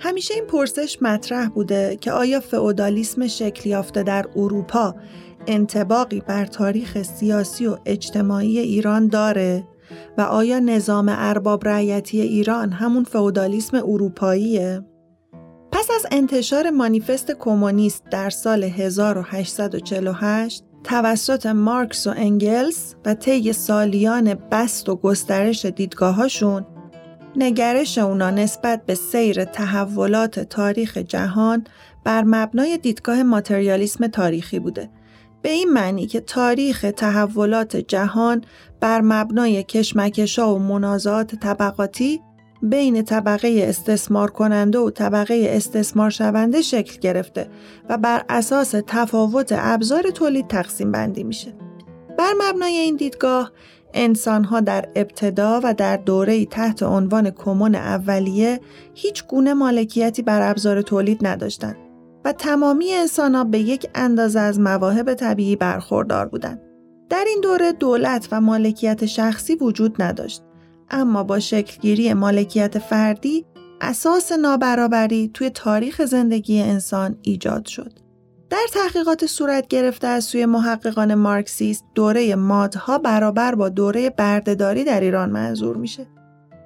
همیشه 0.00 0.34
این 0.34 0.44
پرسش 0.44 1.02
مطرح 1.02 1.48
بوده 1.48 1.98
که 2.00 2.12
آیا 2.12 2.40
فئودالیسم 2.40 3.26
شکل 3.26 3.70
یافته 3.70 4.02
در 4.02 4.26
اروپا 4.36 4.94
انتباقی 5.46 6.20
بر 6.20 6.46
تاریخ 6.46 7.02
سیاسی 7.02 7.66
و 7.66 7.78
اجتماعی 7.86 8.58
ایران 8.58 9.08
داره 9.08 9.64
و 10.18 10.20
آیا 10.20 10.58
نظام 10.58 11.06
ارباب 11.08 11.68
رعیتی 11.68 12.20
ایران 12.20 12.72
همون 12.72 13.04
فئودالیسم 13.04 13.76
اروپاییه؟ 13.76 14.84
پس 15.72 15.88
از 15.94 16.06
انتشار 16.10 16.70
مانیفست 16.70 17.32
کمونیست 17.32 18.04
در 18.10 18.30
سال 18.30 18.64
1848 18.64 20.64
توسط 20.84 21.46
مارکس 21.46 22.06
و 22.06 22.14
انگلس 22.16 22.94
و 23.04 23.14
طی 23.14 23.52
سالیان 23.52 24.34
بست 24.34 24.88
و 24.88 24.96
گسترش 24.96 25.66
دیدگاهاشون 25.66 26.66
نگرش 27.38 27.98
اونا 27.98 28.30
نسبت 28.30 28.86
به 28.86 28.94
سیر 28.94 29.44
تحولات 29.44 30.40
تاریخ 30.40 30.98
جهان 30.98 31.64
بر 32.04 32.24
مبنای 32.26 32.78
دیدگاه 32.78 33.22
ماتریالیسم 33.22 34.06
تاریخی 34.06 34.58
بوده. 34.58 34.90
به 35.42 35.48
این 35.48 35.72
معنی 35.72 36.06
که 36.06 36.20
تاریخ 36.20 36.86
تحولات 36.96 37.76
جهان 37.76 38.44
بر 38.80 39.00
مبنای 39.00 39.62
کشمکشا 39.62 40.54
و 40.54 40.58
منازعات 40.58 41.34
طبقاتی 41.34 42.20
بین 42.62 43.02
طبقه 43.02 43.64
استثمار 43.68 44.30
کننده 44.30 44.78
و 44.78 44.90
طبقه 44.90 45.46
استثمار 45.48 46.10
شونده 46.10 46.62
شکل 46.62 47.00
گرفته 47.00 47.48
و 47.88 47.98
بر 47.98 48.24
اساس 48.28 48.74
تفاوت 48.86 49.54
ابزار 49.56 50.02
تولید 50.02 50.46
تقسیم 50.48 50.92
بندی 50.92 51.24
میشه. 51.24 51.54
بر 52.18 52.32
مبنای 52.40 52.72
این 52.72 52.96
دیدگاه 52.96 53.52
انسانها 53.94 54.60
در 54.60 54.88
ابتدا 54.96 55.60
و 55.64 55.74
در 55.74 55.96
دوره 55.96 56.44
تحت 56.44 56.82
عنوان 56.82 57.30
کمون 57.30 57.74
اولیه 57.74 58.60
هیچ 58.94 59.26
گونه 59.26 59.54
مالکیتی 59.54 60.22
بر 60.22 60.50
ابزار 60.50 60.82
تولید 60.82 61.26
نداشتند 61.26 61.76
و 62.24 62.32
تمامی 62.32 62.92
انسان 62.92 63.50
به 63.50 63.58
یک 63.58 63.86
اندازه 63.94 64.40
از 64.40 64.60
مواهب 64.60 65.14
طبیعی 65.14 65.56
برخوردار 65.56 66.28
بودند. 66.28 66.60
در 67.10 67.24
این 67.28 67.40
دوره 67.42 67.72
دولت 67.72 68.28
و 68.32 68.40
مالکیت 68.40 69.06
شخصی 69.06 69.54
وجود 69.54 70.02
نداشت 70.02 70.42
اما 70.90 71.24
با 71.24 71.38
شکلگیری 71.38 72.14
مالکیت 72.14 72.78
فردی 72.78 73.46
اساس 73.80 74.32
نابرابری 74.32 75.30
توی 75.34 75.50
تاریخ 75.50 76.04
زندگی 76.04 76.60
انسان 76.60 77.16
ایجاد 77.22 77.66
شد. 77.66 77.92
در 78.50 78.66
تحقیقات 78.72 79.26
صورت 79.26 79.68
گرفته 79.68 80.06
از 80.06 80.24
سوی 80.24 80.46
محققان 80.46 81.14
مارکسیست 81.14 81.84
دوره 81.94 82.34
مادها 82.34 82.98
برابر 82.98 83.54
با 83.54 83.68
دوره 83.68 84.10
بردهداری 84.10 84.84
در 84.84 85.00
ایران 85.00 85.30
منظور 85.30 85.76
میشه. 85.76 86.06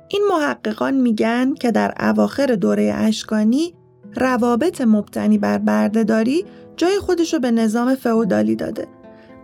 این 0.08 0.22
محققان 0.30 0.94
میگن 0.94 1.54
که 1.54 1.70
در 1.70 1.94
اواخر 2.00 2.46
دوره 2.46 2.94
اشکانی 2.96 3.74
روابط 4.16 4.80
مبتنی 4.80 5.38
بر 5.38 5.58
بردهداری 5.58 6.44
جای 6.76 6.98
خودشو 6.98 7.38
به 7.38 7.50
نظام 7.50 7.94
فئودالی 7.94 8.56
داده 8.56 8.86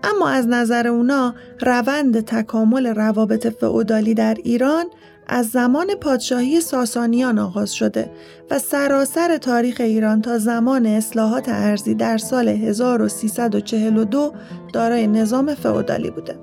اما 0.03 0.29
از 0.29 0.49
نظر 0.49 0.87
اونا 0.87 1.35
روند 1.61 2.21
تکامل 2.21 2.87
روابط 2.87 3.47
فئودالی 3.47 4.15
در 4.15 4.37
ایران 4.45 4.85
از 5.29 5.49
زمان 5.49 5.95
پادشاهی 5.95 6.61
ساسانیان 6.61 7.39
آغاز 7.39 7.75
شده 7.75 8.11
و 8.51 8.59
سراسر 8.59 9.37
تاریخ 9.37 9.77
ایران 9.81 10.23
تا 10.23 10.39
زمان 10.39 10.87
اصلاحات 10.87 11.49
ارزی 11.49 11.95
در 11.95 12.19
سال 12.19 12.49
1342 12.49 14.33
دارای 14.73 15.07
نظام 15.07 15.55
فئودالی 15.55 16.11
بوده. 16.11 16.39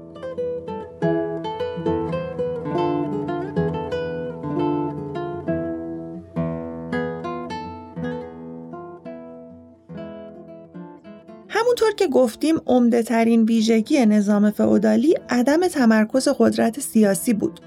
همونطور 11.50 11.92
که 11.98 12.08
گفتیم 12.08 12.62
عمده 12.66 13.04
ترین 13.04 13.44
ویژگی 13.44 14.06
نظام 14.06 14.52
فئودالی 14.52 15.16
عدم 15.30 15.68
تمرکز 15.68 16.28
قدرت 16.40 16.80
سیاسی 16.80 17.34
بود. 17.34 17.60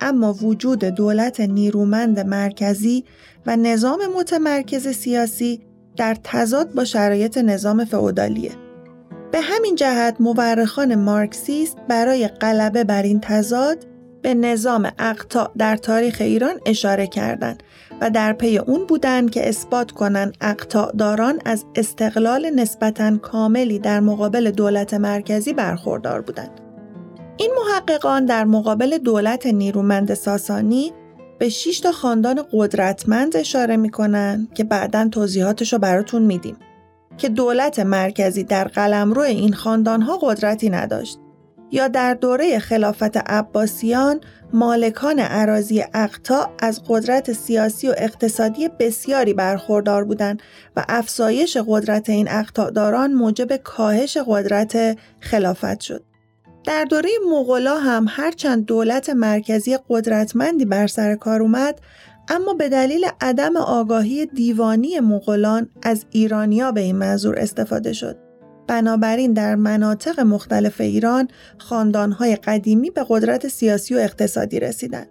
اما 0.00 0.32
وجود 0.32 0.84
دولت 0.84 1.40
نیرومند 1.40 2.20
مرکزی 2.20 3.04
و 3.46 3.56
نظام 3.56 4.00
متمرکز 4.16 4.88
سیاسی 4.88 5.60
در 5.96 6.16
تضاد 6.24 6.74
با 6.74 6.84
شرایط 6.84 7.38
نظام 7.38 7.84
فئودالیه. 7.84 8.52
به 9.32 9.40
همین 9.40 9.74
جهت 9.74 10.16
مورخان 10.20 10.94
مارکسیست 10.94 11.76
برای 11.88 12.28
غلبه 12.28 12.84
بر 12.84 13.02
این 13.02 13.20
تضاد 13.20 13.86
به 14.22 14.34
نظام 14.34 14.92
اقطاع 14.98 15.50
در 15.58 15.76
تاریخ 15.76 16.16
ایران 16.20 16.54
اشاره 16.66 17.06
کردند 17.06 17.62
و 18.00 18.10
در 18.10 18.32
پی 18.32 18.58
اون 18.58 18.86
بودند 18.86 19.30
که 19.30 19.48
اثبات 19.48 19.90
کنند 19.90 20.36
اقطاعداران 20.40 21.38
از 21.44 21.64
استقلال 21.74 22.50
نسبتا 22.50 23.16
کاملی 23.16 23.78
در 23.78 24.00
مقابل 24.00 24.50
دولت 24.50 24.94
مرکزی 24.94 25.52
برخوردار 25.52 26.20
بودند. 26.20 26.69
این 27.40 27.50
محققان 27.56 28.24
در 28.24 28.44
مقابل 28.44 28.98
دولت 28.98 29.46
نیرومند 29.46 30.14
ساسانی 30.14 30.92
به 31.38 31.48
6 31.48 31.80
تا 31.80 31.92
خاندان 31.92 32.42
قدرتمند 32.52 33.36
اشاره 33.36 33.76
می‌کنن 33.76 34.48
که 34.54 34.64
بعدا 34.64 35.08
توضیحاتش 35.08 35.72
رو 35.72 35.78
براتون 35.78 36.22
میدیم 36.22 36.56
که 37.18 37.28
دولت 37.28 37.78
مرکزی 37.78 38.44
در 38.44 38.64
قلمرو 38.64 39.22
این 39.22 39.52
خاندانها 39.52 40.18
قدرتی 40.22 40.70
نداشت 40.70 41.18
یا 41.70 41.88
در 41.88 42.14
دوره 42.14 42.58
خلافت 42.58 43.16
عباسیان 43.16 44.20
مالکان 44.52 45.18
عراضی 45.18 45.84
اقتا 45.94 46.50
از 46.58 46.80
قدرت 46.88 47.32
سیاسی 47.32 47.88
و 47.88 47.94
اقتصادی 47.98 48.68
بسیاری 48.68 49.34
برخوردار 49.34 50.04
بودند 50.04 50.42
و 50.76 50.84
افزایش 50.88 51.56
قدرت 51.66 52.10
این 52.10 52.28
اقتاداران 52.30 53.12
موجب 53.12 53.56
کاهش 53.56 54.16
قدرت 54.16 54.98
خلافت 55.20 55.80
شد. 55.80 56.09
در 56.70 56.84
دوره 56.84 57.10
مغلا 57.30 57.78
هم 57.78 58.06
هرچند 58.08 58.64
دولت 58.64 59.10
مرکزی 59.10 59.78
قدرتمندی 59.88 60.64
بر 60.64 60.86
سر 60.86 61.14
کار 61.14 61.42
اومد 61.42 61.80
اما 62.28 62.54
به 62.54 62.68
دلیل 62.68 63.06
عدم 63.20 63.56
آگاهی 63.56 64.26
دیوانی 64.26 65.00
مغولان 65.00 65.68
از 65.82 66.04
ایرانیا 66.10 66.72
به 66.72 66.80
این 66.80 66.96
منظور 66.96 67.38
استفاده 67.38 67.92
شد. 67.92 68.16
بنابراین 68.66 69.32
در 69.32 69.54
مناطق 69.54 70.20
مختلف 70.20 70.80
ایران 70.80 71.28
خاندانهای 71.58 72.36
قدیمی 72.36 72.90
به 72.90 73.06
قدرت 73.08 73.48
سیاسی 73.48 73.94
و 73.94 73.98
اقتصادی 73.98 74.60
رسیدند. 74.60 75.08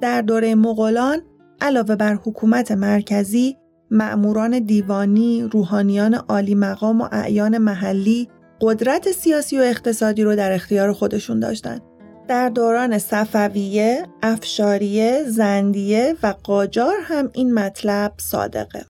در 0.00 0.22
دوره 0.22 0.54
مغولان 0.54 1.22
علاوه 1.60 1.96
بر 1.96 2.14
حکومت 2.14 2.72
مرکزی، 2.72 3.56
معموران 3.90 4.58
دیوانی، 4.58 5.48
روحانیان 5.52 6.14
عالی 6.14 6.54
مقام 6.54 7.00
و 7.00 7.08
اعیان 7.12 7.58
محلی 7.58 8.28
قدرت 8.60 9.12
سیاسی 9.12 9.58
و 9.58 9.62
اقتصادی 9.62 10.22
رو 10.22 10.36
در 10.36 10.52
اختیار 10.52 10.92
خودشون 10.92 11.40
داشتند. 11.40 11.82
در 12.28 12.48
دوران 12.48 12.98
صفویه، 12.98 14.06
افشاریه، 14.22 15.24
زندیه 15.26 16.16
و 16.22 16.34
قاجار 16.42 16.96
هم 17.02 17.30
این 17.32 17.54
مطلب 17.54 18.12
صادقه. 18.16 18.86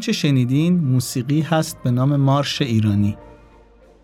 اون 0.00 0.04
چه 0.04 0.12
شنیدین 0.12 0.78
موسیقی 0.78 1.40
هست 1.40 1.82
به 1.82 1.90
نام 1.90 2.16
مارش 2.16 2.62
ایرانی 2.62 3.16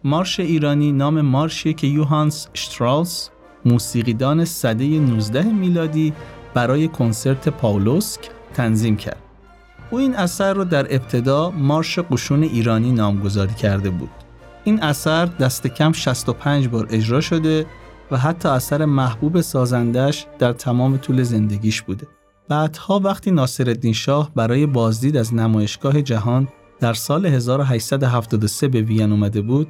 مارش 0.05 0.41
ایرانی 0.41 0.93
نام 0.93 1.21
مارشیه 1.21 1.73
که 1.73 1.87
یوهانس 1.87 2.49
شتراوس 2.55 3.29
موسیقیدان 3.65 4.45
سده 4.45 4.85
19 4.85 5.43
میلادی 5.43 6.13
برای 6.55 6.89
کنسرت 6.89 7.49
پاولوسک 7.49 8.21
تنظیم 8.55 8.97
کرد. 8.97 9.23
او 9.91 9.99
این 9.99 10.17
اثر 10.17 10.55
رو 10.55 10.65
در 10.65 10.95
ابتدا 10.95 11.51
مارش 11.51 11.99
قشون 11.99 12.43
ایرانی 12.43 12.93
نامگذاری 12.93 13.55
کرده 13.55 13.91
بود. 13.91 14.11
این 14.65 14.83
اثر 14.83 15.27
دست 15.27 15.67
کم 15.67 15.93
65 15.93 16.69
بار 16.69 16.87
اجرا 16.91 17.21
شده 17.21 17.67
و 18.11 18.17
حتی 18.17 18.49
اثر 18.49 18.85
محبوب 18.85 19.41
سازندش 19.41 20.27
در 20.39 20.53
تمام 20.53 20.97
طول 20.97 21.23
زندگیش 21.23 21.83
بوده. 21.83 22.07
بعدها 22.49 22.99
وقتی 22.99 23.31
ناصرالدین 23.31 23.93
شاه 23.93 24.31
برای 24.35 24.67
بازدید 24.67 25.17
از 25.17 25.35
نمایشگاه 25.35 26.03
جهان 26.03 26.49
در 26.81 26.95
سال 26.95 27.27
1873 27.27 28.69
به 28.69 28.83
وین 28.83 29.13
اومده 29.13 29.41
بود، 29.41 29.69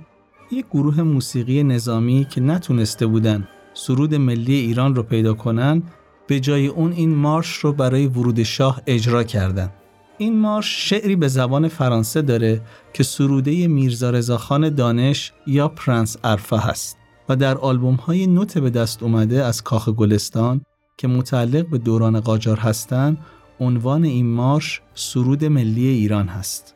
یک 0.53 0.67
گروه 0.71 1.03
موسیقی 1.03 1.63
نظامی 1.63 2.27
که 2.31 2.41
نتونسته 2.41 3.07
بودن 3.07 3.49
سرود 3.75 4.15
ملی 4.15 4.55
ایران 4.55 4.95
رو 4.95 5.03
پیدا 5.03 5.35
کنن، 5.35 5.83
به 6.27 6.41
جای 6.41 6.67
اون 6.67 6.93
این 6.93 7.15
مارش 7.15 7.53
رو 7.53 7.73
برای 7.73 8.07
ورود 8.07 8.43
شاه 8.43 8.83
اجرا 8.87 9.23
کردند. 9.25 9.73
این 10.19 10.39
مارش 10.39 10.89
شعری 10.91 11.17
به 11.17 11.29
زبان 11.29 11.69
فرانسه 11.69 12.23
داره 12.23 12.61
که 12.93 13.03
سروده 13.03 13.67
میرزا 13.67 14.11
رضاخان 14.11 14.75
دانش 14.75 15.33
یا 15.47 15.69
پرنس 15.69 16.17
ارفا 16.25 16.57
هست 16.57 16.97
و 17.29 17.37
در 17.37 17.59
آلبوم 17.59 17.95
های 17.95 18.27
نوت 18.27 18.59
به 18.59 18.71
دست 18.71 19.03
اومده 19.03 19.45
از 19.45 19.63
کاخ 19.63 19.89
گلستان 19.89 20.61
که 20.99 21.09
متعلق 21.09 21.67
به 21.67 21.79
دوران 21.79 22.21
قاجار 22.21 22.59
هستند 22.59 23.19
عنوان 23.61 24.05
این 24.05 24.27
مارش 24.27 24.81
سرود 24.95 25.45
ملی 25.45 25.87
ایران 25.87 26.29
هست. 26.29 26.75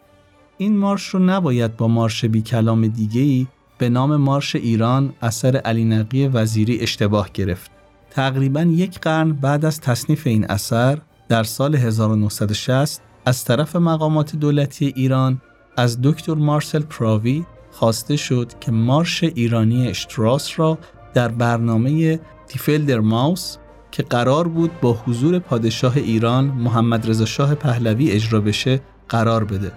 این 0.59 0.79
مارش 0.79 1.07
رو 1.07 1.19
نباید 1.19 1.77
با 1.77 1.89
مارش 1.89 2.25
بی 2.25 2.43
کلام 2.43 2.87
دیگه 2.87 3.21
ای 3.21 3.47
به 3.79 3.89
نام 3.89 4.17
مارش 4.17 4.57
ایران 4.57 5.13
اثر 5.23 5.57
علی 5.57 5.85
نقی 5.85 6.27
وزیری 6.27 6.81
اشتباه 6.81 7.31
گرفت. 7.35 7.71
تقریبا 8.11 8.63
یک 8.63 8.99
قرن 9.01 9.33
بعد 9.33 9.65
از 9.65 9.81
تصنیف 9.81 10.27
این 10.27 10.51
اثر 10.51 10.99
در 11.29 11.43
سال 11.43 11.75
1960 11.75 13.03
از 13.27 13.45
طرف 13.45 13.77
مقامات 13.77 14.37
دولتی 14.37 14.93
ایران 14.97 15.43
از 15.77 16.03
دکتر 16.03 16.35
مارسل 16.35 16.83
پراوی 16.83 17.45
خواسته 17.71 18.17
شد 18.17 18.53
که 18.61 18.73
مارش 18.73 19.25
ایرانی 19.25 19.89
اشتراس 19.89 20.61
را 20.61 20.79
در 21.15 21.29
برنامه 21.29 22.21
دیفلدر 22.53 23.01
ماوس 23.01 23.57
که 23.93 24.03
قرار 24.03 24.49
بود 24.49 24.81
با 24.81 24.93
حضور 24.93 25.39
پادشاه 25.39 25.97
ایران 25.97 26.45
محمد 26.45 27.11
رضا 27.11 27.25
شاه 27.25 27.55
پهلوی 27.55 28.11
اجرا 28.11 28.41
بشه 28.41 28.81
قرار 29.09 29.45
بده 29.45 29.73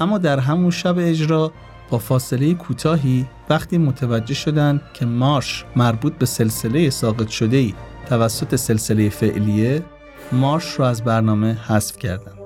اما 0.00 0.18
در 0.18 0.38
همون 0.38 0.70
شب 0.70 0.94
اجرا 0.98 1.52
با 1.90 1.98
فاصله 1.98 2.54
کوتاهی 2.54 3.26
وقتی 3.50 3.78
متوجه 3.78 4.34
شدند 4.34 4.80
که 4.94 5.06
مارش 5.06 5.64
مربوط 5.76 6.12
به 6.12 6.26
سلسله 6.26 6.90
ساقط 6.90 7.28
شده 7.28 7.56
ای 7.56 7.74
توسط 8.08 8.56
سلسله 8.56 9.08
فعلیه 9.08 9.82
مارش 10.32 10.72
رو 10.72 10.84
از 10.84 11.04
برنامه 11.04 11.54
حذف 11.54 11.96
کردند. 11.96 12.37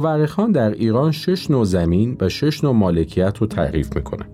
مورخان 0.00 0.52
در 0.52 0.70
ایران 0.70 1.12
شش 1.12 1.50
نوع 1.50 1.64
زمین 1.64 2.16
و 2.20 2.28
شش 2.28 2.64
نوع 2.64 2.72
مالکیت 2.72 3.38
رو 3.38 3.46
تعریف 3.46 3.96
می‌کنن 3.96 4.26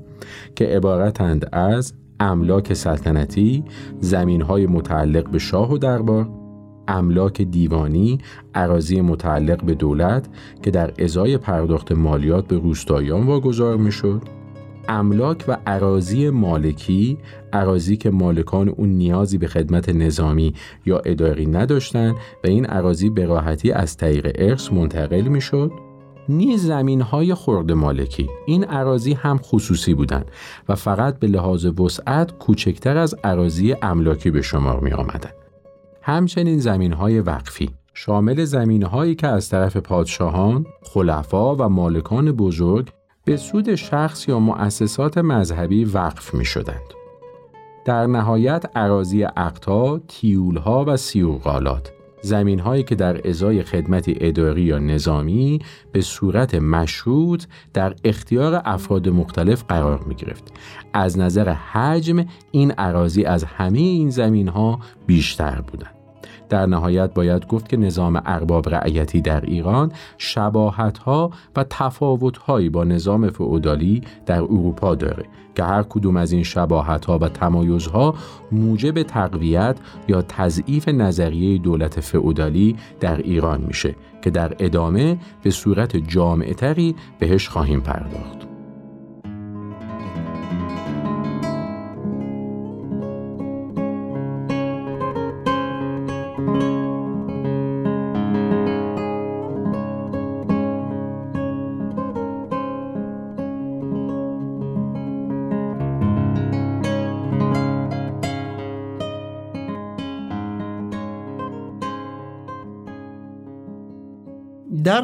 که 0.56 0.66
عبارتند 0.66 1.48
از 1.52 1.94
املاک 2.20 2.74
سلطنتی، 2.74 3.64
زمینهای 4.00 4.66
متعلق 4.66 5.30
به 5.30 5.38
شاه 5.38 5.72
و 5.72 5.78
دربار، 5.78 6.28
املاک 6.88 7.42
دیوانی، 7.42 8.18
عراضی 8.54 9.00
متعلق 9.00 9.64
به 9.64 9.74
دولت 9.74 10.28
که 10.62 10.70
در 10.70 10.92
ازای 10.98 11.38
پرداخت 11.38 11.92
مالیات 11.92 12.46
به 12.46 12.58
روستاییان 12.58 13.26
واگذار 13.26 13.76
می‌شد، 13.76 14.22
املاک 14.88 15.44
و 15.48 15.56
عراضی 15.66 16.30
مالکی 16.30 17.18
عراضی 17.52 17.96
که 17.96 18.10
مالکان 18.10 18.68
اون 18.68 18.88
نیازی 18.88 19.38
به 19.38 19.46
خدمت 19.46 19.88
نظامی 19.88 20.54
یا 20.86 20.98
اداری 20.98 21.46
نداشتند 21.46 22.14
و 22.14 22.46
این 22.46 22.66
عراضی 22.66 23.10
به 23.10 23.26
راحتی 23.26 23.72
از 23.72 23.96
طریق 23.96 24.32
ارث 24.34 24.72
منتقل 24.72 25.20
می‌شد. 25.20 25.72
نیز 26.28 26.66
زمین 26.66 27.00
های 27.00 27.34
خورد 27.34 27.72
مالکی. 27.72 28.28
این 28.46 28.64
عراضی 28.64 29.12
هم 29.12 29.38
خصوصی 29.38 29.94
بودند 29.94 30.30
و 30.68 30.74
فقط 30.74 31.18
به 31.18 31.26
لحاظ 31.26 31.66
وسعت 31.66 32.38
کوچکتر 32.38 32.96
از 32.96 33.14
عراضی 33.24 33.76
املاکی 33.82 34.30
به 34.30 34.42
شمار 34.42 34.80
می 34.80 34.92
آمدن. 34.92 35.30
همچنین 36.02 36.58
زمین 36.58 36.92
های 36.92 37.20
وقفی. 37.20 37.70
شامل 37.94 38.44
زمین 38.44 38.82
هایی 38.82 39.14
که 39.14 39.26
از 39.26 39.48
طرف 39.48 39.76
پادشاهان، 39.76 40.66
خلفا 40.82 41.56
و 41.56 41.68
مالکان 41.68 42.32
بزرگ 42.32 42.88
به 43.24 43.36
سود 43.36 43.74
شخص 43.74 44.28
یا 44.28 44.38
مؤسسات 44.38 45.18
مذهبی 45.18 45.84
وقف 45.84 46.34
می 46.34 46.44
شدند. 46.44 46.94
در 47.84 48.06
نهایت 48.06 48.64
عراضی 48.76 49.24
اقتا، 49.24 49.98
تیولها 49.98 50.84
و 50.88 50.96
سیوقالات 50.96 51.92
زمین 52.22 52.58
هایی 52.58 52.82
که 52.82 52.94
در 52.94 53.28
ازای 53.28 53.62
خدمتی 53.62 54.16
اداری 54.20 54.62
یا 54.62 54.78
نظامی 54.78 55.58
به 55.92 56.00
صورت 56.00 56.54
مشروط 56.54 57.44
در 57.74 57.94
اختیار 58.04 58.62
افراد 58.64 59.08
مختلف 59.08 59.64
قرار 59.68 60.04
می 60.06 60.14
گرفت. 60.14 60.52
از 60.92 61.18
نظر 61.18 61.48
حجم 61.48 62.24
این 62.50 62.70
عراضی 62.70 63.24
از 63.24 63.44
همه 63.44 63.78
این 63.78 64.10
زمین 64.10 64.48
ها 64.48 64.80
بیشتر 65.06 65.60
بودند. 65.60 66.01
در 66.52 66.66
نهایت 66.66 67.14
باید 67.14 67.46
گفت 67.46 67.68
که 67.68 67.76
نظام 67.76 68.22
ارباب 68.26 68.68
رعیتی 68.68 69.20
در 69.20 69.40
ایران 69.40 69.92
شباهت 70.18 70.98
ها 70.98 71.30
و 71.56 71.64
تفاوت 71.70 72.36
هایی 72.36 72.68
با 72.68 72.84
نظام 72.84 73.30
فئودالی 73.30 74.02
در 74.26 74.42
اروپا 74.42 74.94
داره 74.94 75.24
که 75.54 75.64
هر 75.64 75.82
کدوم 75.82 76.16
از 76.16 76.32
این 76.32 76.42
شباهت 76.42 77.04
ها 77.04 77.18
و 77.18 77.28
تمایز 77.28 77.86
ها 77.86 78.14
موجب 78.52 79.02
تقویت 79.02 79.76
یا 80.08 80.22
تضعیف 80.22 80.88
نظریه 80.88 81.58
دولت 81.58 82.00
فئودالی 82.00 82.76
در 83.00 83.16
ایران 83.16 83.60
میشه 83.60 83.94
که 84.22 84.30
در 84.30 84.56
ادامه 84.58 85.18
به 85.42 85.50
صورت 85.50 85.96
جامعتری 85.96 86.94
بهش 87.18 87.48
خواهیم 87.48 87.80
پرداخت. 87.80 88.41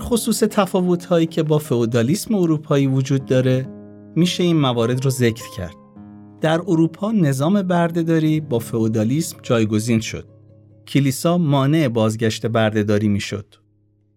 خصوص 0.09 0.39
تفاوت 0.39 1.05
هایی 1.05 1.27
که 1.27 1.43
با 1.43 1.59
فئودالیسم 1.59 2.35
اروپایی 2.35 2.87
وجود 2.87 3.25
داره 3.25 3.69
میشه 4.17 4.43
این 4.43 4.57
موارد 4.57 5.05
رو 5.05 5.11
ذکر 5.11 5.45
کرد. 5.57 5.75
در 6.41 6.61
اروپا 6.61 7.13
نظام 7.13 7.63
بردهداری 7.63 8.41
با 8.41 8.59
فئودالیسم 8.59 9.37
جایگزین 9.43 10.01
شد. 10.01 10.29
کلیسا 10.87 11.39
مانع 11.39 11.89
بازگشت 11.89 12.47
بردهداری 12.47 13.09
می‌شد. 13.09 13.55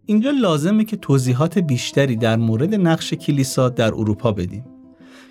اینجا 0.06 0.32
لازمه 0.42 0.84
که 0.84 0.98
توضیحات 0.98 1.60
بیشتری 1.60 2.16
در 2.16 2.36
مورد 2.36 2.76
نقش 2.76 3.14
کلیسا 3.14 3.70
در 3.70 3.94
اروپا 3.94 4.32
بدیم. 4.32 4.66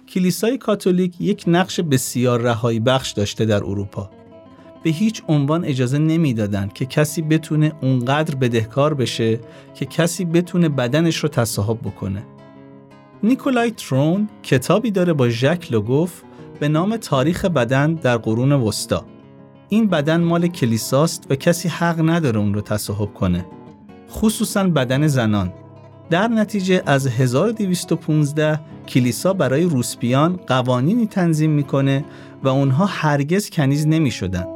کلیسای 0.08 0.58
کاتولیک 0.58 1.20
یک 1.20 1.44
نقش 1.46 1.80
بسیار 1.80 2.40
رهایی 2.40 2.80
بخش 2.80 3.12
داشته 3.12 3.44
در 3.44 3.64
اروپا. 3.64 4.10
به 4.82 4.90
هیچ 4.90 5.22
عنوان 5.28 5.64
اجازه 5.64 5.98
نمی‌دادند 5.98 6.72
که 6.72 6.86
کسی 6.86 7.22
بتونه 7.22 7.72
اونقدر 7.82 8.34
بدهکار 8.34 8.94
بشه 8.94 9.40
که 9.74 9.86
کسی 9.86 10.24
بتونه 10.24 10.68
بدنش 10.68 11.16
رو 11.16 11.28
تصاحب 11.28 11.78
بکنه. 11.80 12.22
نیکولای 13.22 13.70
ترون 13.70 14.28
کتابی 14.42 14.90
داره 14.90 15.12
با 15.12 15.28
ژک 15.28 15.72
لوگوف 15.72 16.22
به 16.60 16.68
نام 16.68 16.96
تاریخ 16.96 17.44
بدن 17.44 17.94
در 17.94 18.16
قرون 18.16 18.52
وسطا. 18.52 19.04
این 19.68 19.86
بدن 19.86 20.20
مال 20.20 20.46
کلیساست 20.46 21.26
و 21.30 21.34
کسی 21.34 21.68
حق 21.68 22.00
نداره 22.10 22.38
اون 22.38 22.54
رو 22.54 22.60
تصاحب 22.60 23.14
کنه. 23.14 23.46
خصوصا 24.10 24.64
بدن 24.64 25.06
زنان. 25.06 25.52
در 26.10 26.28
نتیجه 26.28 26.82
از 26.86 27.06
1215 27.06 28.60
کلیسا 28.88 29.32
برای 29.32 29.62
روسپیان 29.62 30.36
قوانینی 30.46 31.06
تنظیم 31.06 31.50
می‌کنه 31.50 32.04
و 32.42 32.48
اونها 32.48 32.86
هرگز 32.86 33.50
کنیز 33.50 33.86
نمی 33.86 34.10
شدن. 34.10 34.46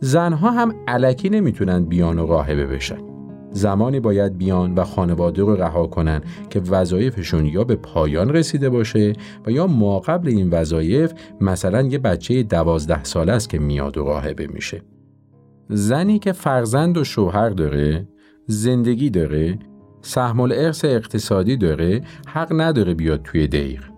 زنها 0.00 0.50
هم 0.50 0.74
علکی 0.88 1.28
نمی‌تونن 1.28 1.84
بیان 1.84 2.18
و 2.18 2.26
راهبه 2.26 2.66
بشن. 2.66 2.98
زمانی 3.50 4.00
باید 4.00 4.38
بیان 4.38 4.74
و 4.74 4.84
خانواده 4.84 5.42
رو 5.42 5.56
رها 5.56 5.86
کنن 5.86 6.20
که 6.50 6.60
وظایفشون 6.60 7.46
یا 7.46 7.64
به 7.64 7.76
پایان 7.76 8.30
رسیده 8.30 8.70
باشه 8.70 9.12
و 9.46 9.50
یا 9.50 9.66
ما 9.66 10.00
قبل 10.00 10.28
این 10.28 10.50
وظایف 10.50 11.12
مثلا 11.40 11.82
یه 11.82 11.98
بچه 11.98 12.42
دوازده 12.42 13.04
ساله 13.04 13.32
است 13.32 13.48
که 13.48 13.58
میاد 13.58 13.98
و 13.98 14.04
راهبه 14.04 14.46
میشه. 14.46 14.82
زنی 15.68 16.18
که 16.18 16.32
فرزند 16.32 16.98
و 16.98 17.04
شوهر 17.04 17.50
داره، 17.50 18.08
زندگی 18.46 19.10
داره، 19.10 19.58
سهم 20.04 20.40
ارث 20.40 20.84
اقتصادی 20.84 21.56
داره، 21.56 22.00
حق 22.26 22.48
نداره 22.60 22.94
بیاد 22.94 23.22
توی 23.22 23.46
دیر. 23.46 23.90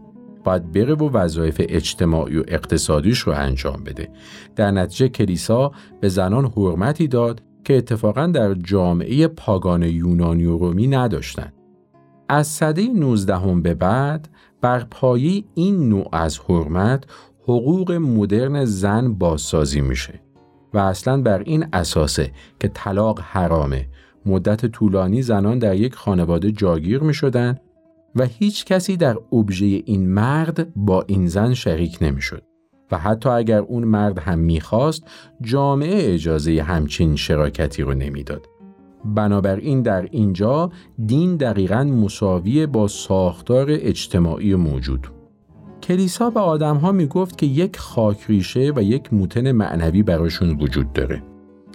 باید 0.45 0.73
بره 0.73 0.95
و 0.95 1.11
وظایف 1.11 1.61
اجتماعی 1.69 2.39
و 2.39 2.45
اقتصادیش 2.49 3.19
رو 3.19 3.33
انجام 3.33 3.85
بده. 3.85 4.09
در 4.57 4.71
نتیجه 4.71 5.09
کلیسا 5.09 5.73
به 6.01 6.09
زنان 6.09 6.53
حرمتی 6.57 7.09
داد 7.09 7.43
که 7.65 7.77
اتفاقا 7.77 8.27
در 8.27 8.55
جامعه 8.55 9.29
پاگان 9.29 9.83
یونانی 9.83 10.45
و 10.45 10.59
رومی 10.59 10.87
نداشتند. 10.87 11.53
از 12.29 12.47
سده 12.47 12.83
19 12.83 13.61
به 13.61 13.75
بعد 13.75 14.29
بر 14.61 14.87
پایی 14.91 15.45
این 15.55 15.89
نوع 15.89 16.09
از 16.13 16.39
حرمت 16.39 17.05
حقوق 17.43 17.93
مدرن 17.93 18.65
زن 18.65 19.13
بازسازی 19.13 19.81
میشه 19.81 20.21
و 20.75 20.79
اصلا 20.79 21.23
بر 21.23 21.39
این 21.39 21.67
اساسه 21.73 22.31
که 22.61 22.69
طلاق 22.69 23.21
حرامه 23.23 23.89
مدت 24.27 24.67
طولانی 24.67 25.23
زنان 25.23 25.59
در 25.59 25.77
یک 25.77 25.95
خانواده 25.95 26.53
جاگیر 26.53 27.01
می 27.01 27.15
شدن 27.15 27.59
و 28.15 28.25
هیچ 28.25 28.65
کسی 28.65 28.97
در 28.97 29.17
ابژه 29.33 29.67
این 29.67 30.09
مرد 30.09 30.75
با 30.75 31.05
این 31.07 31.27
زن 31.27 31.55
شریک 31.55 31.99
نمی‌شد. 32.01 32.43
و 32.93 32.99
حتی 32.99 33.29
اگر 33.29 33.59
اون 33.59 33.85
مرد 33.85 34.19
هم 34.19 34.39
می‌خواست 34.39 35.05
جامعه 35.41 36.15
اجازه 36.15 36.63
همچین 36.63 37.17
شراکتی 37.17 37.83
رو 37.83 37.95
نمی‌داد. 37.95 38.47
بنابراین 39.05 39.83
در 39.83 40.09
اینجا 40.11 40.71
دین 41.07 41.37
دقیقا 41.37 41.85
مساوی 41.85 42.67
با 42.67 42.89
ساختار 42.89 43.67
اجتماعی 43.71 44.55
موجود. 44.55 45.07
کلیسا 45.83 46.31
به 46.31 46.91
می 46.93 47.07
گفت 47.07 47.39
که 47.39 47.47
یک 47.47 47.79
خاکریشه 47.79 48.73
و 48.77 48.83
یک 48.83 49.13
موتن 49.13 49.53
معنوی 49.53 50.03
براشون 50.03 50.57
وجود 50.61 50.93
داره. 50.93 51.23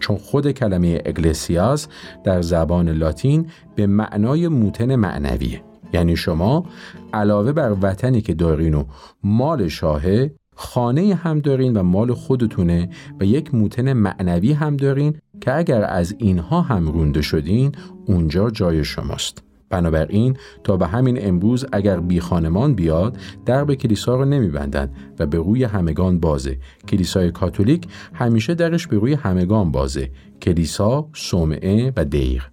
چون 0.01 0.17
خود 0.17 0.51
کلمه 0.51 1.01
اگلسیاس 1.05 1.87
در 2.23 2.41
زبان 2.41 2.89
لاتین 2.89 3.47
به 3.75 3.87
معنای 3.87 4.47
موتن 4.47 4.95
معنویه. 4.95 5.63
یعنی 5.93 6.15
شما 6.15 6.65
علاوه 7.13 7.51
بر 7.51 7.75
وطنی 7.81 8.21
که 8.21 8.33
دارین 8.33 8.73
و 8.73 8.83
مال 9.23 9.67
شاهه 9.67 10.31
خانه 10.55 11.15
هم 11.15 11.39
دارین 11.39 11.77
و 11.77 11.83
مال 11.83 12.13
خودتونه 12.13 12.89
و 13.19 13.25
یک 13.25 13.55
موتن 13.55 13.93
معنوی 13.93 14.53
هم 14.53 14.77
دارین 14.77 15.15
که 15.41 15.57
اگر 15.57 15.83
از 15.83 16.15
اینها 16.17 16.61
هم 16.61 16.87
رونده 16.87 17.21
شدین 17.21 17.71
اونجا 18.05 18.49
جای 18.49 18.83
شماست. 18.83 19.50
بنابراین 19.71 20.37
تا 20.63 20.77
به 20.77 20.87
همین 20.87 21.27
امروز 21.27 21.65
اگر 21.71 21.99
بی 21.99 22.19
خانمان 22.19 22.75
بیاد 22.75 23.17
درب 23.45 23.73
کلیسا 23.73 24.15
رو 24.15 24.25
نمیبندن 24.25 24.91
و 25.19 25.25
به 25.25 25.37
روی 25.37 25.63
همگان 25.63 26.19
بازه. 26.19 26.57
کلیسای 26.87 27.31
کاتولیک 27.31 27.87
همیشه 28.13 28.55
درش 28.55 28.87
به 28.87 28.97
روی 28.97 29.13
همگان 29.13 29.71
بازه. 29.71 30.11
کلیسا، 30.41 31.09
صومعه 31.13 31.93
و 31.95 32.05
دیر. 32.05 32.51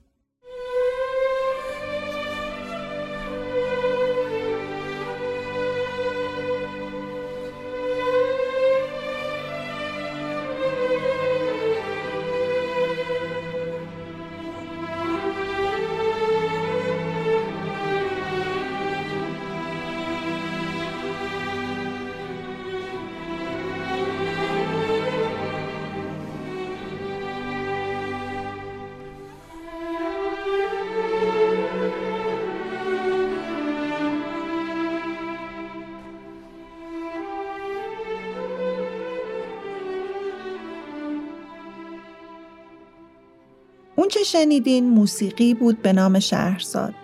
شنیدین 44.32 44.90
موسیقی 44.90 45.54
بود 45.54 45.82
به 45.82 45.92
نام 45.92 46.18
شهرزاد. 46.18 46.94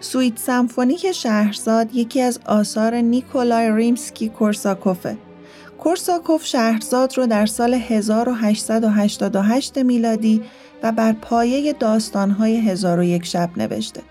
سویت 0.00 0.38
سمفونیک 0.38 1.12
شهرزاد 1.12 1.94
یکی 1.94 2.20
از 2.20 2.40
آثار 2.46 2.94
نیکولای 2.94 3.70
ریمسکی 3.70 4.28
کورساکوفه. 4.28 5.16
کورساکوف 5.78 6.46
شهرزاد 6.46 7.18
رو 7.18 7.26
در 7.26 7.46
سال 7.46 7.74
1888 7.74 9.78
میلادی 9.78 10.42
و 10.82 10.92
بر 10.92 11.12
پایه 11.12 11.72
داستانهای 11.72 12.56
هزار 12.56 12.98
و 12.98 13.04
یک 13.04 13.24
شب 13.24 13.50
نوشته. 13.56 14.02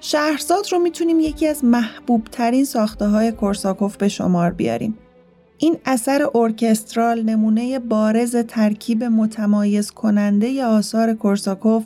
شهرزاد 0.00 0.72
رو 0.72 0.78
می‌تونیم 0.78 1.20
یکی 1.20 1.46
از 1.46 1.64
محبوب 1.64 2.28
ترین 2.32 2.64
ساخته 2.64 3.06
های 3.06 3.32
کورساکوف 3.32 3.96
به 3.96 4.08
شمار 4.08 4.50
بیاریم. 4.50 4.98
این 5.60 5.76
اثر 5.84 6.28
ارکسترال 6.34 7.22
نمونه 7.22 7.78
بارز 7.78 8.36
ترکیب 8.36 9.04
متمایز 9.04 9.90
کننده 9.90 10.64
آثار 10.64 11.14
کورساکوف 11.14 11.84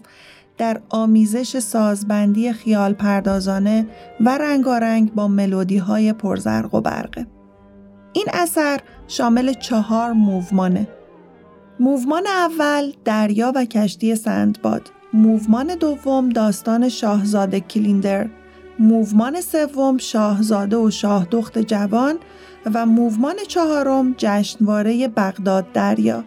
در 0.59 0.81
آمیزش 0.89 1.59
سازبندی 1.59 2.53
خیال 2.53 2.93
پردازانه 2.93 3.87
و 4.21 4.39
رنگارنگ 4.39 5.15
با 5.15 5.29
ملودی 5.29 5.77
های 5.77 6.13
پرزرق 6.13 6.75
و 6.75 6.81
برقه. 6.81 7.27
این 8.13 8.27
اثر 8.33 8.81
شامل 9.09 9.53
چهار 9.53 10.13
موومانه. 10.13 10.89
موومان 11.81 12.27
اول 12.27 12.93
دریا 13.05 13.53
و 13.55 13.65
کشتی 13.65 14.15
سندباد. 14.15 14.91
موومان 15.13 15.75
دوم 15.75 16.29
داستان 16.29 16.89
شاهزاده 16.89 17.61
کلیندر. 17.61 18.29
موومان 18.79 19.41
سوم 19.41 19.99
شاهزاده 19.99 20.77
و 20.77 20.91
شاهدخت 20.91 21.59
جوان 21.59 22.19
و 22.75 22.87
موومان 22.87 23.37
چهارم 23.49 24.15
جشنواره 24.19 25.09
بغداد 25.09 25.73
دریا. 25.73 26.25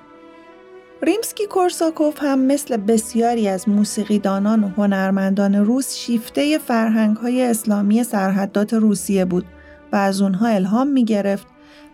ریمسکی 1.01 1.45
کورساکوف 1.45 2.23
هم 2.23 2.39
مثل 2.39 2.77
بسیاری 2.77 3.47
از 3.47 3.69
موسیقیدانان 3.69 4.63
و 4.63 4.67
هنرمندان 4.67 5.55
روس 5.55 5.95
شیفته 5.95 6.57
فرهنگ 6.57 7.17
های 7.17 7.41
اسلامی 7.41 8.03
سرحدات 8.03 8.73
روسیه 8.73 9.25
بود 9.25 9.45
و 9.91 9.95
از 9.95 10.21
اونها 10.21 10.47
الهام 10.47 10.87
می 10.87 11.05
گرفت 11.05 11.47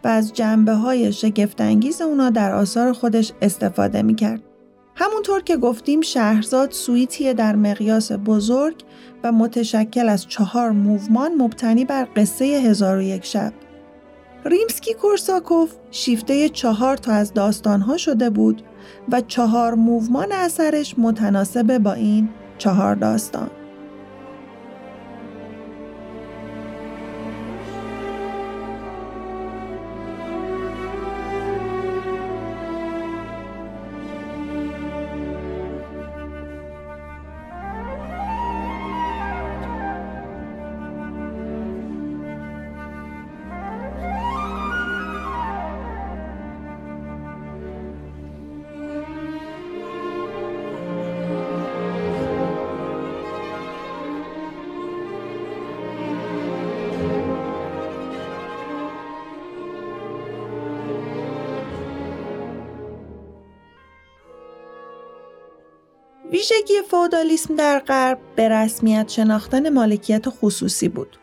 و 0.04 0.08
از 0.08 0.34
جنبه 0.34 0.74
های 0.74 1.14
شگفتانگیز 1.14 2.02
اونا 2.02 2.30
در 2.30 2.54
آثار 2.54 2.94
خودش 2.94 3.32
استفاده 3.42 4.02
می 4.02 4.16
کرد. 4.16 4.42
همونطور 4.96 5.42
که 5.42 5.58
گفتیم 5.58 6.02
شهرزاد 6.02 6.72
سویتیه 6.72 7.34
در 7.34 7.56
مقیاس 7.56 8.12
بزرگ 8.12 8.76
و 9.24 9.32
متشکل 9.32 10.10
از 10.10 10.28
چهار 10.28 10.72
موومان 10.72 11.36
مبتنی 11.36 11.86
بر 11.86 12.08
قصه 12.16 12.46
هزار 12.46 12.98
و 12.98 13.02
یک 13.02 13.26
شب. 13.26 13.54
ریمسکی 14.46 14.94
کورساکوف 14.94 15.74
شیفته 15.92 16.50
چهار 16.50 16.98
تا 16.98 17.12
از 17.12 17.34
داستانها 17.34 17.98
شده 17.98 18.30
بود 18.30 18.64
و 19.12 19.22
چهار 19.22 19.74
موومان 19.74 20.32
اثرش 20.32 20.96
متناسب 20.98 21.78
با 21.78 21.94
این 21.94 22.30
چهار 22.58 22.96
داستان. 22.96 23.50
فودالیسم 66.82 67.56
در 67.56 67.80
غرب 67.80 68.18
به 68.36 68.50
رسمیت 68.50 69.10
شناختن 69.10 69.70
مالکیت 69.70 70.26
خصوصی 70.30 70.90
بود. 70.90 71.18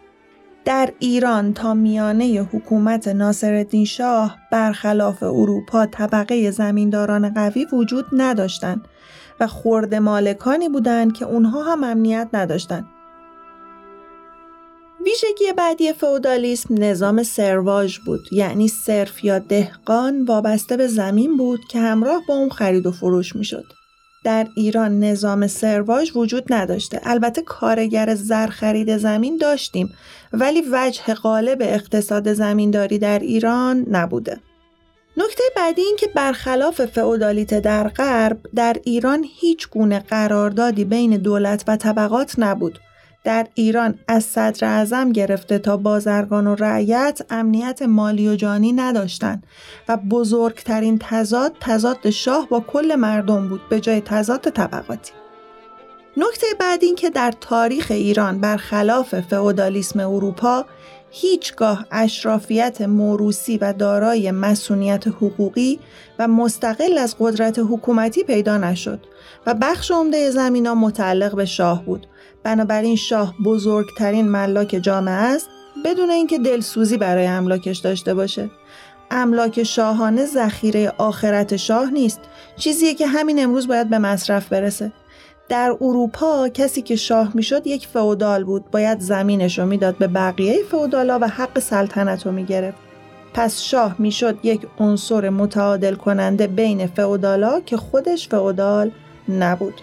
در 0.64 0.92
ایران 0.98 1.54
تا 1.54 1.74
میانه 1.74 2.48
حکومت 2.52 3.08
ناصرالدین 3.08 3.84
شاه 3.84 4.38
برخلاف 4.52 5.22
اروپا 5.22 5.86
طبقه 5.86 6.50
زمینداران 6.50 7.34
قوی 7.34 7.66
وجود 7.72 8.04
نداشتند 8.12 8.88
و 9.40 9.46
خورد 9.46 9.94
مالکانی 9.94 10.68
بودند 10.68 11.12
که 11.12 11.24
اونها 11.24 11.62
هم 11.62 11.84
امنیت 11.84 12.28
نداشتند. 12.32 12.86
ویژگی 15.04 15.52
بعدی 15.56 15.92
فودالیسم 15.92 16.74
نظام 16.78 17.22
سرواژ 17.22 17.98
بود 17.98 18.32
یعنی 18.32 18.68
صرف 18.68 19.24
یا 19.24 19.38
دهقان 19.38 20.24
وابسته 20.24 20.76
به 20.76 20.86
زمین 20.86 21.36
بود 21.36 21.60
که 21.70 21.78
همراه 21.80 22.22
با 22.28 22.34
اون 22.34 22.48
خرید 22.50 22.86
و 22.86 22.92
فروش 22.92 23.36
می‌شد. 23.36 23.77
در 24.24 24.46
ایران 24.56 25.00
نظام 25.00 25.46
سرواژ 25.46 26.16
وجود 26.16 26.52
نداشته. 26.52 27.00
البته 27.04 27.42
کارگر 27.42 28.14
زر 28.14 28.46
خرید 28.46 28.96
زمین 28.96 29.36
داشتیم 29.36 29.94
ولی 30.32 30.62
وجه 30.72 31.14
غالب 31.14 31.58
اقتصاد 31.60 32.32
زمینداری 32.32 32.98
در 32.98 33.18
ایران 33.18 33.86
نبوده. 33.90 34.40
نکته 35.16 35.42
بعدی 35.56 35.82
این 35.82 35.96
که 35.98 36.06
برخلاف 36.14 36.84
فئودالیته 36.86 37.60
در 37.60 37.88
غرب 37.88 38.38
در 38.54 38.76
ایران 38.84 39.24
هیچ 39.28 39.68
گونه 39.68 39.98
قراردادی 39.98 40.84
بین 40.84 41.16
دولت 41.16 41.64
و 41.68 41.76
طبقات 41.76 42.34
نبود. 42.38 42.78
در 43.28 43.46
ایران 43.54 43.98
از 44.08 44.24
صدر 44.24 44.66
اعظم 44.66 45.12
گرفته 45.12 45.58
تا 45.58 45.76
بازرگان 45.76 46.46
و 46.46 46.54
رعیت 46.54 47.20
امنیت 47.30 47.82
مالی 47.82 48.28
و 48.28 48.36
جانی 48.36 48.72
نداشتند 48.72 49.42
و 49.88 49.96
بزرگترین 49.96 50.98
تضاد 51.00 51.52
تضاد 51.60 52.10
شاه 52.10 52.48
با 52.48 52.60
کل 52.60 52.94
مردم 52.94 53.48
بود 53.48 53.60
به 53.68 53.80
جای 53.80 54.00
تضاد 54.00 54.40
طبقاتی. 54.40 55.12
نکته 56.16 56.46
بعد 56.60 56.84
این 56.84 56.94
که 56.94 57.10
در 57.10 57.32
تاریخ 57.40 57.86
ایران 57.90 58.40
برخلاف 58.40 59.20
فئودالیسم 59.20 60.00
اروپا 60.00 60.64
هیچگاه 61.10 61.86
اشرافیت 61.90 62.80
موروسی 62.80 63.58
و 63.58 63.72
دارای 63.72 64.30
مسئولیت 64.30 65.08
حقوقی 65.08 65.80
و 66.18 66.28
مستقل 66.28 66.98
از 66.98 67.16
قدرت 67.18 67.58
حکومتی 67.58 68.24
پیدا 68.24 68.58
نشد 68.58 69.00
و 69.46 69.54
بخش 69.54 69.90
عمده 69.90 70.30
زمینا 70.30 70.74
متعلق 70.74 71.36
به 71.36 71.44
شاه 71.44 71.84
بود 71.84 72.06
بنابراین 72.42 72.96
شاه 72.96 73.34
بزرگترین 73.44 74.28
ملاک 74.28 74.78
جامعه 74.82 75.14
است 75.14 75.48
بدون 75.84 76.10
اینکه 76.10 76.38
دلسوزی 76.38 76.96
برای 76.96 77.26
املاکش 77.26 77.78
داشته 77.78 78.14
باشه. 78.14 78.50
املاک 79.10 79.62
شاهانه 79.62 80.26
ذخیره 80.26 80.92
آخرت 80.98 81.56
شاه 81.56 81.90
نیست 81.90 82.20
چیزیه 82.56 82.94
که 82.94 83.06
همین 83.06 83.42
امروز 83.42 83.68
باید 83.68 83.90
به 83.90 83.98
مصرف 83.98 84.48
برسه. 84.48 84.92
در 85.48 85.76
اروپا 85.80 86.48
کسی 86.48 86.82
که 86.82 86.96
شاه 86.96 87.30
می‌شد 87.34 87.66
یک 87.66 87.86
فئودال 87.86 88.44
بود 88.44 88.70
باید 88.70 89.00
زمینش 89.00 89.58
رو 89.58 89.66
می‌داد 89.66 89.98
به 89.98 90.06
بقیه 90.06 90.62
فئودالا 90.70 91.18
و 91.22 91.28
حق 91.28 91.58
سلطنت 91.58 92.26
رو 92.26 92.32
می‌گرفت. 92.32 92.78
پس 93.34 93.60
شاه 93.60 93.94
می‌شد 93.98 94.38
یک 94.42 94.66
عنصر 94.78 95.28
متعادل 95.28 95.94
کننده 95.94 96.46
بین 96.46 96.86
فئودالا 96.86 97.60
که 97.60 97.76
خودش 97.76 98.28
فئودال 98.28 98.90
نبود. 99.28 99.74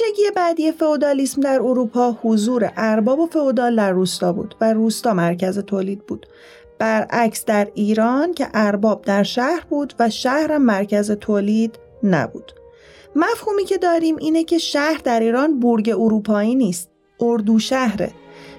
ویژگی 0.00 0.30
بعدی 0.36 0.72
فئودالیسم 0.72 1.40
در 1.40 1.62
اروپا 1.62 2.16
حضور 2.22 2.72
ارباب 2.76 3.18
و 3.18 3.26
فئودال 3.26 3.76
در 3.76 3.92
روستا 3.92 4.32
بود 4.32 4.54
و 4.60 4.72
روستا 4.72 5.14
مرکز 5.14 5.58
تولید 5.58 6.06
بود. 6.06 6.26
برعکس 6.78 7.44
در 7.44 7.68
ایران 7.74 8.34
که 8.34 8.48
ارباب 8.54 9.02
در 9.02 9.22
شهر 9.22 9.64
بود 9.70 9.94
و 9.98 10.10
شهر 10.10 10.58
مرکز 10.58 11.10
تولید 11.10 11.78
نبود. 12.02 12.52
مفهومی 13.16 13.64
که 13.64 13.78
داریم 13.78 14.16
اینه 14.16 14.44
که 14.44 14.58
شهر 14.58 15.00
در 15.04 15.20
ایران 15.20 15.60
بورگ 15.60 15.90
اروپایی 15.90 16.54
نیست. 16.54 16.90
اردو 17.20 17.58
شهره. 17.58 18.12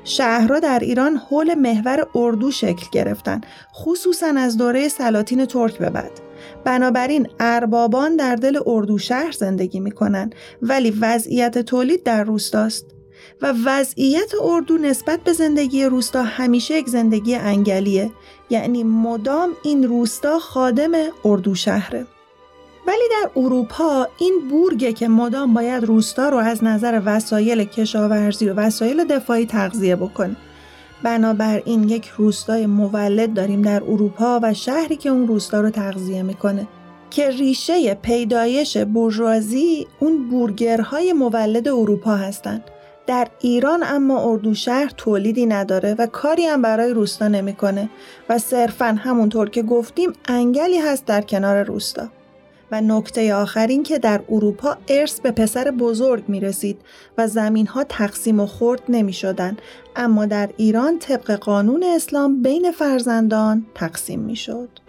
شهرها 0.03 0.59
در 0.59 0.79
ایران 0.79 1.17
حول 1.17 1.53
محور 1.53 2.07
اردو 2.15 2.51
شکل 2.51 2.85
گرفتن 2.91 3.41
خصوصا 3.75 4.33
از 4.37 4.57
دوره 4.57 4.87
سلاطین 4.87 5.45
ترک 5.45 5.77
به 5.77 5.89
بعد. 5.89 6.24
بنابراین 6.65 7.27
اربابان 7.39 8.15
در 8.15 8.35
دل 8.35 8.59
اردو 8.65 8.97
شهر 8.97 9.31
زندگی 9.31 9.79
می 9.79 9.91
کنند 9.91 10.35
ولی 10.61 10.91
وضعیت 11.01 11.57
تولید 11.57 12.03
در 12.03 12.23
روستاست 12.23 12.85
و 13.41 13.53
وضعیت 13.65 14.31
اردو 14.41 14.77
نسبت 14.77 15.19
به 15.19 15.33
زندگی 15.33 15.85
روستا 15.85 16.23
همیشه 16.23 16.77
یک 16.77 16.89
زندگی 16.89 17.35
انگلیه 17.35 18.11
یعنی 18.49 18.83
مدام 18.83 19.49
این 19.63 19.83
روستا 19.83 20.39
خادم 20.39 20.91
اردو 21.25 21.55
شهره. 21.55 22.05
ولی 22.87 23.03
در 23.11 23.29
اروپا 23.35 24.07
این 24.17 24.33
بورگه 24.49 24.93
که 24.93 25.07
مدام 25.07 25.53
باید 25.53 25.83
روستا 25.83 26.29
رو 26.29 26.37
از 26.37 26.63
نظر 26.63 27.01
وسایل 27.05 27.63
کشاورزی 27.63 28.49
و 28.49 28.53
وسایل 28.53 29.03
دفاعی 29.03 29.45
تغذیه 29.45 29.95
بکنه 29.95 30.35
بنابراین 31.03 31.89
یک 31.89 32.07
روستای 32.17 32.65
مولد 32.65 33.33
داریم 33.33 33.61
در 33.61 33.83
اروپا 33.83 34.39
و 34.43 34.53
شهری 34.53 34.95
که 34.95 35.09
اون 35.09 35.27
روستا 35.27 35.61
رو 35.61 35.69
تغذیه 35.69 36.23
می‌کنه 36.23 36.67
که 37.09 37.29
ریشه 37.29 37.93
پیدایش 37.93 38.77
بورژوازی 38.77 39.87
اون 39.99 40.29
بورگرهای 40.29 41.13
مولد 41.13 41.67
اروپا 41.67 42.15
هستند. 42.15 42.63
در 43.07 43.27
ایران 43.39 43.83
اما 43.83 44.31
اردو 44.31 44.53
شهر 44.53 44.91
تولیدی 44.97 45.45
نداره 45.45 45.95
و 45.97 46.07
کاری 46.07 46.45
هم 46.45 46.61
برای 46.61 46.93
روستا 46.93 47.27
نمی‌کنه 47.27 47.89
و 48.29 48.37
صرفا 48.37 48.97
همونطور 48.99 49.49
که 49.49 49.63
گفتیم 49.63 50.13
انگلی 50.25 50.77
هست 50.77 51.05
در 51.05 51.21
کنار 51.21 51.63
روستا. 51.63 52.07
و 52.71 52.81
نکته 52.81 53.33
آخر 53.33 53.67
این 53.67 53.83
که 53.83 53.99
در 53.99 54.21
اروپا 54.29 54.77
ارث 54.87 55.19
به 55.19 55.31
پسر 55.31 55.71
بزرگ 55.71 56.23
می 56.27 56.39
رسید 56.39 56.77
و 57.17 57.27
زمین 57.27 57.67
ها 57.67 57.83
تقسیم 57.83 58.39
و 58.39 58.45
خورد 58.45 58.81
نمی 58.89 59.13
شدن. 59.13 59.57
اما 59.95 60.25
در 60.25 60.49
ایران 60.57 60.99
طبق 60.99 61.31
قانون 61.31 61.83
اسلام 61.95 62.41
بین 62.41 62.71
فرزندان 62.71 63.65
تقسیم 63.75 64.19
می 64.19 64.35
شد. 64.35 64.84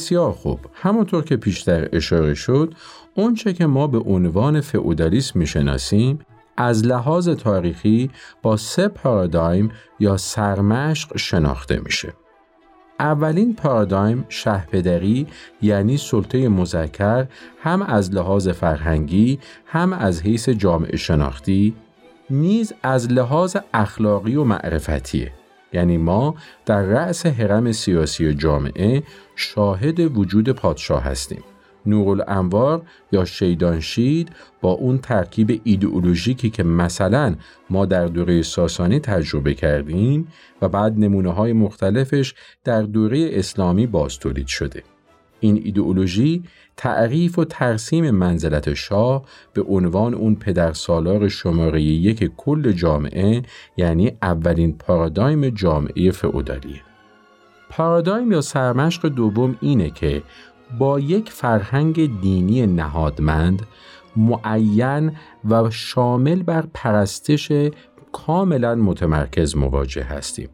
بسیار 0.00 0.32
خوب. 0.32 0.60
همونطور 0.74 1.24
که 1.24 1.36
پیشتر 1.36 1.88
اشاره 1.92 2.34
شد 2.34 2.74
اونچه 3.14 3.52
که 3.52 3.66
ما 3.66 3.86
به 3.86 3.98
عنوان 3.98 4.60
فئودالیسم 4.60 5.38
می‌شناسیم 5.38 6.18
از 6.56 6.86
لحاظ 6.86 7.28
تاریخی 7.28 8.10
با 8.42 8.56
سه 8.56 8.88
پارادایم 8.88 9.70
یا 10.00 10.16
سرمشق 10.16 11.16
شناخته 11.16 11.80
میشه. 11.84 12.12
اولین 12.98 13.54
پارادایم 13.54 14.24
شهپدری 14.28 15.26
یعنی 15.62 15.96
سلطه 15.96 16.48
مذکر 16.48 17.26
هم 17.62 17.82
از 17.82 18.14
لحاظ 18.14 18.48
فرهنگی 18.48 19.38
هم 19.66 19.92
از 19.92 20.22
حیث 20.22 20.48
جامعه 20.48 20.96
شناختی 20.96 21.74
نیز 22.30 22.72
از 22.82 23.12
لحاظ 23.12 23.56
اخلاقی 23.74 24.36
و 24.36 24.44
معرفتیه 24.44 25.39
یعنی 25.72 25.96
ما 25.96 26.34
در 26.66 26.82
رأس 26.82 27.26
حرم 27.26 27.72
سیاسی 27.72 28.34
جامعه 28.34 29.02
شاهد 29.36 30.18
وجود 30.18 30.48
پادشاه 30.50 31.02
هستیم. 31.02 31.42
نورالانوار 31.86 32.82
یا 33.12 33.24
شیدانشید 33.24 34.28
با 34.60 34.72
اون 34.72 34.98
ترکیب 34.98 35.60
ایدئولوژیکی 35.64 36.50
که 36.50 36.62
مثلا 36.62 37.34
ما 37.70 37.86
در 37.86 38.06
دوره 38.06 38.42
ساسانی 38.42 39.00
تجربه 39.00 39.54
کردیم 39.54 40.28
و 40.62 40.68
بعد 40.68 40.98
نمونه 40.98 41.32
های 41.32 41.52
مختلفش 41.52 42.34
در 42.64 42.82
دوره 42.82 43.30
اسلامی 43.32 43.86
باز 43.86 44.18
تولید 44.18 44.46
شده. 44.46 44.82
این 45.40 45.60
ایدئولوژی 45.64 46.42
تعریف 46.80 47.38
و 47.38 47.44
ترسیم 47.44 48.10
منزلت 48.10 48.74
شاه 48.74 49.22
به 49.52 49.62
عنوان 49.62 50.14
اون 50.14 50.34
پدر 50.34 50.72
سالار 50.72 51.28
شماره 51.28 51.82
یک 51.82 52.30
کل 52.36 52.72
جامعه 52.72 53.42
یعنی 53.76 54.12
اولین 54.22 54.78
پارادایم 54.78 55.48
جامعه 55.48 56.10
فئودالیه. 56.10 56.82
پارادایم 57.70 58.32
یا 58.32 58.40
سرمشق 58.40 59.08
دوم 59.08 59.56
اینه 59.60 59.90
که 59.90 60.22
با 60.78 61.00
یک 61.00 61.30
فرهنگ 61.30 62.20
دینی 62.20 62.66
نهادمند 62.66 63.62
معین 64.16 65.12
و 65.50 65.70
شامل 65.70 66.42
بر 66.42 66.64
پرستش 66.74 67.52
کاملا 68.12 68.74
متمرکز 68.74 69.56
مواجه 69.56 70.02
هستیم 70.02 70.48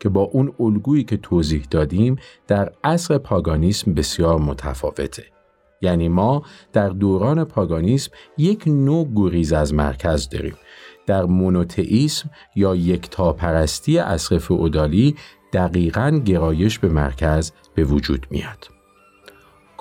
که 0.00 0.08
با 0.08 0.22
اون 0.22 0.52
الگویی 0.60 1.04
که 1.04 1.16
توضیح 1.16 1.66
دادیم 1.70 2.16
در 2.46 2.72
عصر 2.84 3.18
پاگانیسم 3.18 3.94
بسیار 3.94 4.38
متفاوته. 4.38 5.41
یعنی 5.82 6.08
ما 6.08 6.42
در 6.72 6.88
دوران 6.88 7.44
پاگانیسم 7.44 8.10
یک 8.38 8.62
نوع 8.66 9.08
گریز 9.14 9.52
از 9.52 9.74
مرکز 9.74 10.28
داریم. 10.28 10.54
در 11.06 11.24
مونوتئیسم 11.24 12.30
یا 12.56 12.76
یک 12.76 13.10
تاپرستی 13.10 13.98
عصر 13.98 14.38
فئودالی 14.38 15.16
دقیقا 15.52 16.22
گرایش 16.24 16.78
به 16.78 16.88
مرکز 16.88 17.52
به 17.74 17.84
وجود 17.84 18.26
میاد. 18.30 18.68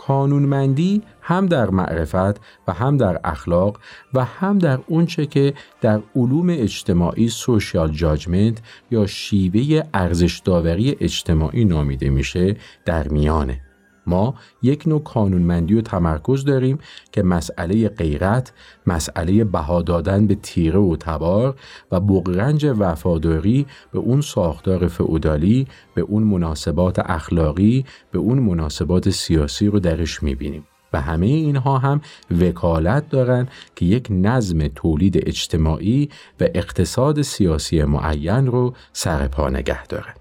قانونمندی 0.07 1.01
هم 1.21 1.45
در 1.45 1.69
معرفت 1.69 2.41
و 2.67 2.73
هم 2.73 2.97
در 2.97 3.19
اخلاق 3.23 3.79
و 4.13 4.25
هم 4.25 4.57
در 4.57 4.79
اونچه 4.87 5.25
که 5.25 5.53
در 5.81 6.01
علوم 6.15 6.49
اجتماعی 6.49 7.29
سوشیال 7.29 7.91
جاجمنت 7.91 8.61
یا 8.91 9.05
شیوه 9.05 9.83
ارزش 9.93 10.41
داوری 10.45 10.97
اجتماعی 10.99 11.65
نامیده 11.65 12.09
میشه 12.09 12.55
در 12.85 13.07
میانه 13.07 13.61
ما 14.07 14.35
یک 14.61 14.87
نوع 14.87 15.01
قانونمندی 15.05 15.75
و 15.75 15.81
تمرکز 15.81 16.45
داریم 16.45 16.79
که 17.11 17.23
مسئله 17.23 17.89
غیرت، 17.89 18.53
مسئله 18.87 19.43
بها 19.43 19.81
دادن 19.81 20.27
به 20.27 20.35
تیره 20.35 20.79
و 20.79 20.95
تبار 20.99 21.55
و 21.91 21.99
بغرنج 21.99 22.65
وفاداری 22.79 23.65
به 23.93 23.99
اون 23.99 24.21
ساختار 24.21 24.87
فعودالی، 24.87 25.67
به 25.95 26.01
اون 26.01 26.23
مناسبات 26.23 26.99
اخلاقی، 26.99 27.85
به 28.11 28.19
اون 28.19 28.39
مناسبات 28.39 29.09
سیاسی 29.09 29.67
رو 29.67 29.79
درش 29.79 30.23
می‌بینیم. 30.23 30.67
و 30.93 31.01
همه 31.01 31.25
اینها 31.25 31.77
هم 31.77 32.01
وکالت 32.41 33.09
دارند 33.09 33.47
که 33.75 33.85
یک 33.85 34.07
نظم 34.09 34.67
تولید 34.67 35.27
اجتماعی 35.27 36.09
و 36.41 36.47
اقتصاد 36.55 37.21
سیاسی 37.21 37.83
معین 37.83 38.47
رو 38.47 38.73
سر 38.93 39.27
پا 39.27 39.49
نگه 39.49 39.85
دارند. 39.85 40.20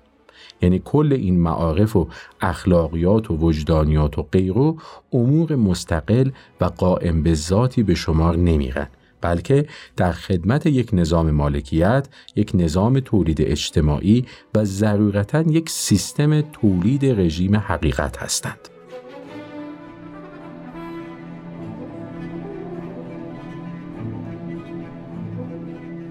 یعنی 0.62 0.82
کل 0.84 1.12
این 1.12 1.40
معارف 1.40 1.96
و 1.96 2.08
اخلاقیات 2.40 3.30
و 3.30 3.36
وجدانیات 3.36 4.18
و 4.18 4.22
غیرو 4.22 4.76
امور 5.12 5.56
مستقل 5.56 6.30
و 6.60 6.64
قائم 6.64 7.22
به 7.22 7.34
ذاتی 7.34 7.82
به 7.82 7.94
شمار 7.94 8.36
نمیرن 8.36 8.88
بلکه 9.20 9.66
در 9.96 10.12
خدمت 10.12 10.66
یک 10.66 10.90
نظام 10.92 11.30
مالکیت، 11.30 12.08
یک 12.36 12.50
نظام 12.54 13.00
تولید 13.00 13.42
اجتماعی 13.42 14.26
و 14.54 14.64
ضرورتا 14.64 15.40
یک 15.40 15.70
سیستم 15.70 16.40
تولید 16.40 17.04
رژیم 17.04 17.56
حقیقت 17.56 18.16
هستند. 18.16 18.68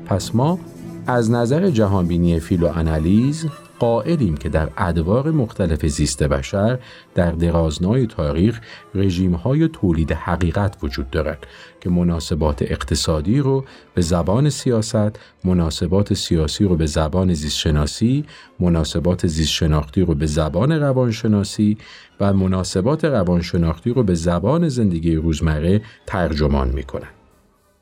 پس 0.05 0.35
ما 0.35 0.59
از 1.07 1.31
نظر 1.31 1.69
جهانبینی 1.69 2.39
فیلوانالیز 2.39 3.47
قائلیم 3.79 4.37
که 4.37 4.49
در 4.49 4.69
ادوار 4.77 5.31
مختلف 5.31 5.85
زیست 5.85 6.23
بشر 6.23 6.79
در 7.15 7.31
درازنای 7.31 8.07
تاریخ 8.07 8.61
رژیم 8.95 9.33
های 9.33 9.67
تولید 9.67 10.11
حقیقت 10.11 10.77
وجود 10.83 11.09
دارد 11.09 11.47
که 11.81 11.89
مناسبات 11.89 12.61
اقتصادی 12.61 13.39
رو 13.39 13.65
به 13.93 14.01
زبان 14.01 14.49
سیاست، 14.49 15.19
مناسبات 15.43 16.13
سیاسی 16.13 16.63
رو 16.63 16.75
به 16.75 16.85
زبان 16.85 17.33
زیستشناسی، 17.33 18.25
مناسبات 18.59 19.27
زیستشناختی 19.27 20.01
رو 20.01 20.15
به 20.15 20.25
زبان 20.25 20.71
روانشناسی 20.71 21.77
و 22.19 22.33
مناسبات 22.33 23.05
روانشناختی 23.05 23.89
رو 23.89 24.03
به 24.03 24.13
زبان 24.13 24.69
زندگی 24.69 25.15
روزمره 25.15 25.81
ترجمان 26.07 26.69
می 26.69 26.83
کنند. 26.83 27.13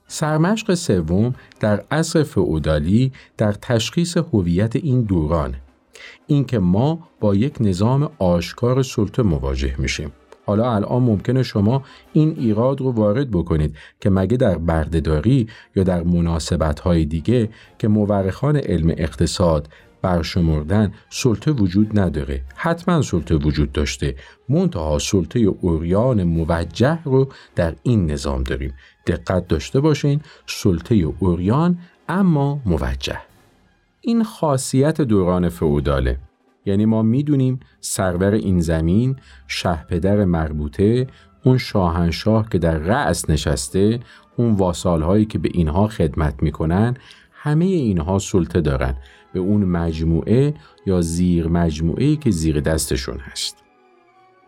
سرمشق 0.07 0.73
سوم 0.73 1.35
در 1.59 1.83
عصر 1.91 2.23
فئودالی 2.23 3.11
در 3.37 3.51
تشخیص 3.51 4.17
هویت 4.17 4.75
این 4.75 5.01
دوران 5.01 5.55
اینکه 6.27 6.59
ما 6.59 7.07
با 7.19 7.35
یک 7.35 7.55
نظام 7.59 8.09
آشکار 8.19 8.83
سلطه 8.83 9.23
مواجه 9.23 9.75
میشیم. 9.77 10.11
حالا 10.45 10.75
الان 10.75 11.03
ممکنه 11.03 11.43
شما 11.43 11.83
این 12.13 12.35
ایراد 12.37 12.81
رو 12.81 12.91
وارد 12.91 13.31
بکنید 13.31 13.75
که 13.99 14.09
مگه 14.09 14.37
در 14.37 14.57
بردهداری 14.57 15.47
یا 15.75 15.83
در 15.83 16.03
مناسبت 16.03 16.79
های 16.79 17.05
دیگه 17.05 17.49
که 17.79 17.87
مورخان 17.87 18.57
علم 18.57 18.89
اقتصاد 18.97 19.69
برشمردن 20.01 20.93
سلطه 21.09 21.51
وجود 21.51 21.99
نداره. 21.99 22.41
حتما 22.55 23.01
سلطه 23.01 23.35
وجود 23.35 23.71
داشته. 23.71 24.15
منتها 24.49 24.99
سلطه 24.99 25.39
اوریان 25.39 26.23
موجه 26.23 27.03
رو 27.03 27.29
در 27.55 27.75
این 27.83 28.11
نظام 28.11 28.43
داریم. 28.43 28.73
دقت 29.07 29.47
داشته 29.47 29.79
باشین 29.79 30.21
سلطه 30.47 30.95
اوریان 30.95 31.77
اما 32.09 32.59
موجه. 32.65 33.17
این 34.07 34.23
خاصیت 34.23 35.01
دوران 35.01 35.49
فعوداله 35.49 36.19
یعنی 36.65 36.85
ما 36.85 37.01
می‌دونیم 37.01 37.59
سرور 37.79 38.31
این 38.31 38.59
زمین 38.59 39.15
شهپدر 39.47 40.25
مربوطه 40.25 41.07
اون 41.43 41.57
شاهنشاه 41.57 42.49
که 42.49 42.57
در 42.57 42.77
رأس 42.77 43.29
نشسته 43.29 43.99
اون 44.35 44.53
واسال 44.53 45.01
هایی 45.01 45.25
که 45.25 45.39
به 45.39 45.49
اینها 45.53 45.87
خدمت 45.87 46.43
می‌کنن 46.43 46.97
همه 47.31 47.65
اینها 47.65 48.19
سلطه 48.19 48.61
دارن. 48.61 48.95
به 49.33 49.39
اون 49.39 49.65
مجموعه 49.65 50.53
یا 50.85 51.01
زیر 51.01 51.47
مجموعه 51.47 52.15
که 52.15 52.31
زیر 52.31 52.59
دستشون 52.59 53.17
هست. 53.17 53.66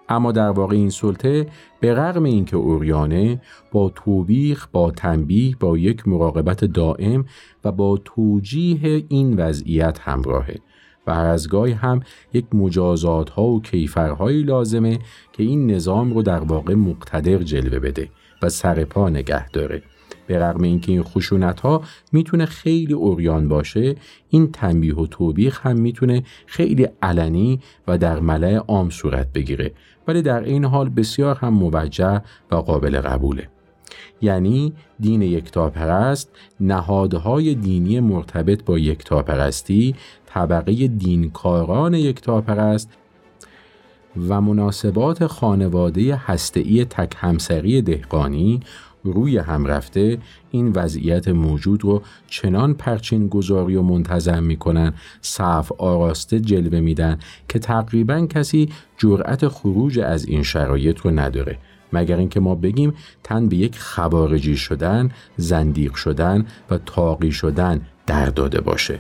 اما 0.10 0.32
در 0.32 0.49
واقع 0.49 0.76
این 0.76 0.89
سلطه 0.89 1.47
به 1.80 1.93
رغم 1.93 2.24
اینکه 2.24 2.57
اوریانه 2.57 3.41
با 3.72 3.89
توبیخ 3.89 4.68
با 4.72 4.91
تنبیه 4.91 5.55
با 5.60 5.78
یک 5.78 6.07
مراقبت 6.07 6.66
دائم 6.66 7.26
و 7.64 7.72
با 7.72 7.97
توجیه 8.05 9.05
این 9.10 9.38
وضعیت 9.38 9.99
همراهه 9.99 10.60
و 11.07 11.16
هر 11.16 11.26
از 11.26 11.47
گاهی 11.47 11.74
هم 11.74 11.99
یک 12.34 12.45
مجازات 12.53 13.30
ها 13.30 13.43
و 13.43 13.62
کیفرهایی 13.62 14.43
لازمه 14.43 14.99
که 15.34 15.43
این 15.43 15.72
نظام 15.72 16.14
رو 16.14 16.22
در 16.22 16.39
واقع 16.39 16.74
مقتدر 16.74 17.38
جلوه 17.38 17.80
بده 17.80 18.10
و 18.41 18.49
سرپا 18.49 19.10
نگه 19.10 19.49
داره. 19.49 19.84
به 20.30 20.39
رغم 20.39 20.63
اینکه 20.63 20.91
این 20.91 21.03
خشونت 21.03 21.59
ها 21.59 21.82
می‌تونه 22.11 22.45
خیلی 22.45 22.93
اوریان 22.93 23.47
باشه 23.47 23.95
این 24.30 24.51
تنبیه 24.51 24.95
و 24.95 25.07
توبیخ 25.07 25.65
هم 25.65 25.80
می‌تونه 25.80 26.23
خیلی 26.45 26.88
علنی 27.01 27.59
و 27.88 27.97
در 27.97 28.19
ملع 28.19 28.55
عام 28.55 28.89
صورت 28.89 29.34
بگیره. 29.34 29.71
ولی 30.07 30.21
در 30.21 30.43
این 30.43 30.65
حال 30.65 30.89
بسیار 30.89 31.36
هم 31.36 31.53
موجه 31.53 32.21
و 32.51 32.55
قابل 32.55 33.01
قبوله. 33.01 33.49
یعنی 34.21 34.73
دین 34.99 35.21
یکتاپرست 35.21 36.30
نهادهای 36.59 37.55
دینی 37.55 37.99
مرتبط 37.99 38.63
با 38.63 38.80
یکتاپرستی 38.80 39.95
طبقه 40.25 40.88
دینکاران 40.88 41.93
یکتاپرست 41.93 42.89
و 44.30 44.41
مناسبات 44.41 45.27
خانواده 45.27 46.15
هسته‌ای 46.15 46.86
تک 46.86 47.13
همسری 47.17 47.82
دهقانی 47.82 48.59
روی 49.04 49.38
هم 49.38 49.66
رفته 49.66 50.18
این 50.52 50.72
وضعیت 50.76 51.28
موجود 51.28 51.84
رو 51.84 52.02
چنان 52.28 52.74
پرچین 52.74 53.28
گذاری 53.28 53.76
و 53.76 53.82
منتظم 53.82 54.43
می‌کنن 54.43 54.93
صف 55.22 55.72
آراسته 55.78 56.39
جلوه 56.39 56.80
میدن 56.80 57.20
که 57.47 57.60
تقریبا 57.60 58.26
کسی 58.26 58.70
جرأت 58.97 59.47
خروج 59.47 60.00
از 60.00 60.26
این 60.26 60.43
شرایط 60.43 61.00
رو 61.00 61.12
نداره 61.12 61.58
مگر 61.93 62.18
اینکه 62.18 62.39
ما 62.39 62.56
بگیم 62.56 62.93
تن 63.24 63.47
به 63.47 63.56
یک 63.56 63.80
خبارجی 63.80 64.58
شدن، 64.58 65.12
زندیق 65.38 65.93
شدن 65.93 66.45
و 66.70 66.78
تاقی 66.78 67.32
شدن 67.32 67.82
در 68.08 68.26
داده 68.26 68.62
باشه. 68.62 69.00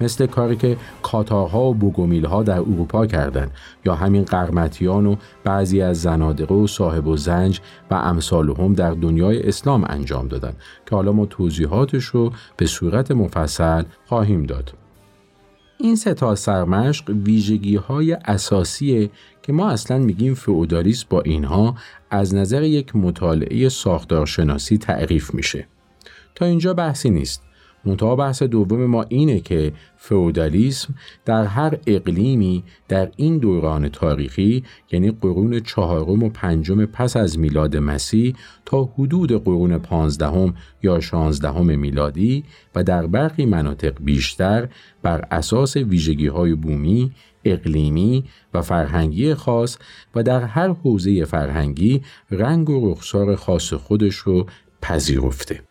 مثل 0.00 0.26
کاری 0.26 0.56
که 0.56 0.76
کاتاها 1.02 1.64
و 1.64 1.74
بوگومیلها 1.74 2.42
در 2.42 2.58
اروپا 2.58 3.06
کردند 3.06 3.50
یا 3.84 3.94
همین 3.94 4.24
قرمتیان 4.24 5.06
و 5.06 5.16
بعضی 5.44 5.82
از 5.82 6.02
زنادقه 6.02 6.54
و 6.54 6.66
صاحب 6.66 7.06
و 7.06 7.16
زنج 7.16 7.60
و 7.90 7.94
امثالهم 7.94 8.74
در 8.74 8.90
دنیای 8.90 9.42
اسلام 9.42 9.84
انجام 9.88 10.28
دادن 10.28 10.52
که 10.86 10.96
حالا 10.96 11.12
ما 11.12 11.26
توضیحاتش 11.26 12.04
رو 12.04 12.32
به 12.56 12.66
صورت 12.66 13.10
مفصل 13.10 13.82
خواهیم 14.06 14.42
داد. 14.42 14.74
این 15.80 15.96
سه 15.96 16.14
تا 16.14 16.34
سرمشق 16.34 17.10
ویژگی 17.10 17.76
های 17.76 18.12
اساسیه 18.12 19.10
که 19.42 19.52
ما 19.52 19.70
اصلا 19.70 19.98
میگیم 19.98 20.34
فئودالیسم 20.34 21.06
با 21.10 21.20
اینها 21.20 21.74
از 22.10 22.34
نظر 22.34 22.62
یک 22.62 22.96
مطالعه 22.96 23.68
ساختارشناسی 23.68 24.78
تعریف 24.78 25.34
میشه. 25.34 25.66
تا 26.34 26.46
اینجا 26.46 26.74
بحثی 26.74 27.10
نیست. 27.10 27.47
منتها 27.84 28.16
بحث 28.16 28.42
دوم 28.42 28.86
ما 28.86 29.02
اینه 29.08 29.40
که 29.40 29.72
فئودالیسم 29.96 30.94
در 31.24 31.44
هر 31.44 31.78
اقلیمی 31.86 32.64
در 32.88 33.10
این 33.16 33.38
دوران 33.38 33.88
تاریخی 33.88 34.64
یعنی 34.92 35.10
قرون 35.10 35.60
چهارم 35.60 36.22
و 36.22 36.28
پنجم 36.28 36.86
پس 36.86 37.16
از 37.16 37.38
میلاد 37.38 37.76
مسیح 37.76 38.34
تا 38.64 38.84
حدود 38.98 39.44
قرون 39.44 39.78
پانزدهم 39.78 40.54
یا 40.82 41.00
شانزدهم 41.00 41.78
میلادی 41.78 42.44
و 42.74 42.84
در 42.84 43.06
برخی 43.06 43.46
مناطق 43.46 43.94
بیشتر 44.00 44.68
بر 45.02 45.24
اساس 45.30 45.76
ویژگی 45.76 46.26
های 46.26 46.54
بومی 46.54 47.12
اقلیمی 47.44 48.24
و 48.54 48.62
فرهنگی 48.62 49.34
خاص 49.34 49.78
و 50.14 50.22
در 50.22 50.42
هر 50.42 50.68
حوزه 50.68 51.24
فرهنگی 51.24 52.02
رنگ 52.30 52.70
و 52.70 52.92
رخسار 52.92 53.36
خاص 53.36 53.72
خودش 53.72 54.14
رو 54.14 54.46
پذیرفته. 54.82 55.67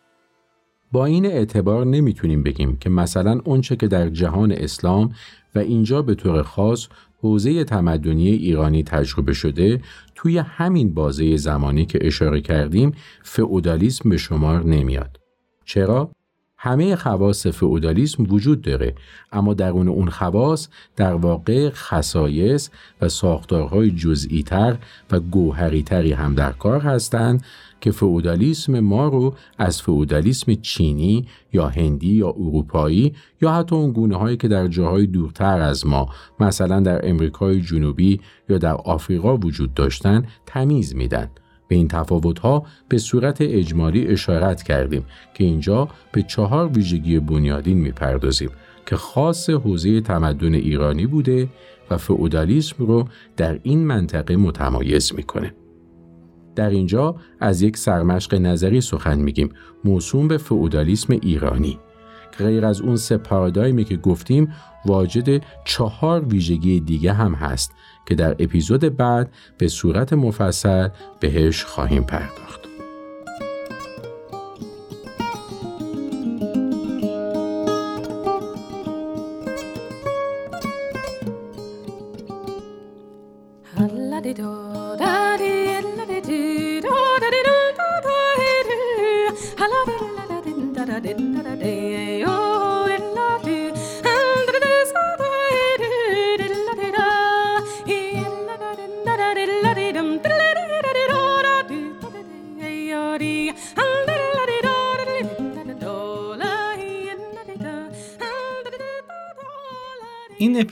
با 0.92 1.06
این 1.06 1.26
اعتبار 1.26 1.86
نمی‌تونیم 1.86 2.44
بگیم 2.44 2.78
که 2.78 2.90
مثلا 2.90 3.42
اونچه 3.46 3.76
که 3.76 3.88
در 3.88 4.10
جهان 4.10 4.52
اسلام 4.52 5.12
و 5.56 5.60
اینجا 5.60 6.02
به 6.02 6.16
طور 6.16 6.44
خاص 6.44 6.88
حوزه 7.22 7.64
تمدنی 7.64 8.30
ایرانی 8.30 8.84
تجربه 8.84 9.34
شده 9.34 9.82
توی 10.16 10.38
همین 10.38 10.94
بازه 10.94 11.38
زمانی 11.38 11.86
که 11.86 12.00
اشاره 12.02 12.42
کردیم 12.42 12.92
فئودالیسم 13.24 14.10
به 14.10 14.18
شمار 14.18 14.66
نمیاد. 14.66 15.20
چرا؟ 15.66 16.12
همه 16.58 16.96
خواص 16.96 17.48
فئودالیسم 17.48 18.24
وجود 18.30 18.62
داره 18.62 18.96
اما 19.32 19.54
درون 19.54 19.88
اون 19.88 20.10
خواص 20.10 20.68
در 20.96 21.14
واقع 21.14 21.70
خصایص 21.70 22.70
و 23.02 23.10
ساختارهای 23.10 23.92
جزئی 23.92 24.44
تر 24.44 24.78
و 25.12 25.20
گوهری 25.20 25.84
تری 25.84 26.14
هم 26.14 26.36
در 26.36 26.52
کار 26.52 26.82
هستند 26.82 27.44
که 27.82 27.92
فئودالیسم 27.92 28.80
ما 28.80 29.08
رو 29.08 29.34
از 29.58 29.82
فئودالیسم 29.82 30.54
چینی 30.54 31.28
یا 31.54 31.68
هندی 31.68 32.14
یا 32.14 32.30
اروپایی 32.30 33.14
یا 33.42 33.52
حتی 33.52 33.76
اون 33.76 33.92
گونه 33.92 34.16
هایی 34.16 34.38
که 34.38 34.48
در 34.48 34.68
جاهای 34.68 35.08
دورتر 35.08 35.62
از 35.62 35.86
ما 35.86 36.10
مثلا 36.40 36.80
در 36.80 37.10
امریکای 37.10 37.62
جنوبی 37.62 38.20
یا 38.50 38.58
در 38.58 38.74
آفریقا 38.74 39.38
وجود 39.38 39.74
داشتن 39.74 40.26
تمیز 40.46 40.96
میدن 40.96 41.30
به 41.68 41.76
این 41.76 41.92
ها 42.42 42.66
به 42.90 42.98
صورت 42.98 43.38
اجمالی 43.42 44.08
اشارت 44.08 44.64
کردیم 44.64 45.06
که 45.34 45.44
اینجا 45.44 45.90
به 46.12 46.24
چهار 46.24 46.68
ویژگی 46.68 47.20
بنیادین 47.20 47.78
می‌پردازیم 47.78 48.50
که 48.86 48.96
خاص 48.96 49.50
حوزه 49.50 50.02
تمدن 50.02 50.54
ایرانی 50.54 51.06
بوده 51.06 51.48
و 51.90 51.98
فئودالیسم 51.98 52.86
رو 52.86 53.08
در 53.38 53.60
این 53.64 53.88
منطقه 53.88 54.36
متمایز 54.36 55.14
می‌کنه. 55.16 55.54
در 56.58 56.70
اینجا 56.70 57.16
از 57.40 57.62
یک 57.62 57.78
سرمشق 57.78 58.36
نظری 58.36 58.82
سخن 58.82 59.18
میگیم 59.18 59.50
موسوم 59.84 60.28
به 60.28 60.38
فئودالیسم 60.38 61.14
ایرانی 61.14 61.80
غیر 62.38 62.66
از 62.66 62.82
اون 62.82 62.96
سه 62.96 63.18
پارادایمی 63.18 63.84
که 63.84 63.98
گفتیم 63.98 64.54
واجد 64.86 65.42
چهار 65.66 66.26
ویژگی 66.26 66.80
دیگه 66.80 67.14
هم 67.14 67.34
هست 67.34 67.72
که 68.06 68.16
در 68.16 68.36
اپیزود 68.40 68.98
بعد 68.98 69.30
به 69.58 69.68
صورت 69.68 70.14
مفصل 70.14 70.88
بهش 71.20 71.64
خواهیم 71.64 72.04
پرداخت. 72.04 72.67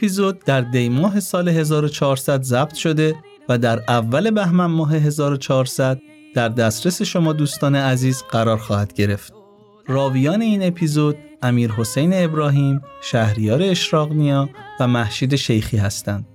اپیزود 0.06 0.43
در 0.45 0.62
دی 0.62 0.89
ماه 0.89 1.20
سال 1.20 1.49
1400 1.49 2.43
ضبط 2.43 2.74
شده 2.74 3.16
و 3.49 3.58
در 3.58 3.84
اول 3.88 4.32
بهمن 4.32 4.66
ماه 4.66 4.95
1400 4.95 6.01
در 6.36 6.49
دسترس 6.49 7.01
شما 7.01 7.34
دوستان 7.34 7.76
عزیز 7.76 8.24
قرار 8.32 8.58
خواهد 8.58 8.93
گرفت. 8.93 9.34
راویان 9.88 10.41
این 10.41 10.64
اپیزود 10.64 11.18
امیر 11.41 11.72
حسین 11.72 12.12
ابراهیم، 12.14 12.82
شهریار 13.01 13.62
اشراقنیا 13.64 14.49
و 14.80 14.88
محشید 14.88 15.36
شیخی 15.36 15.78
هستند. 15.78 16.26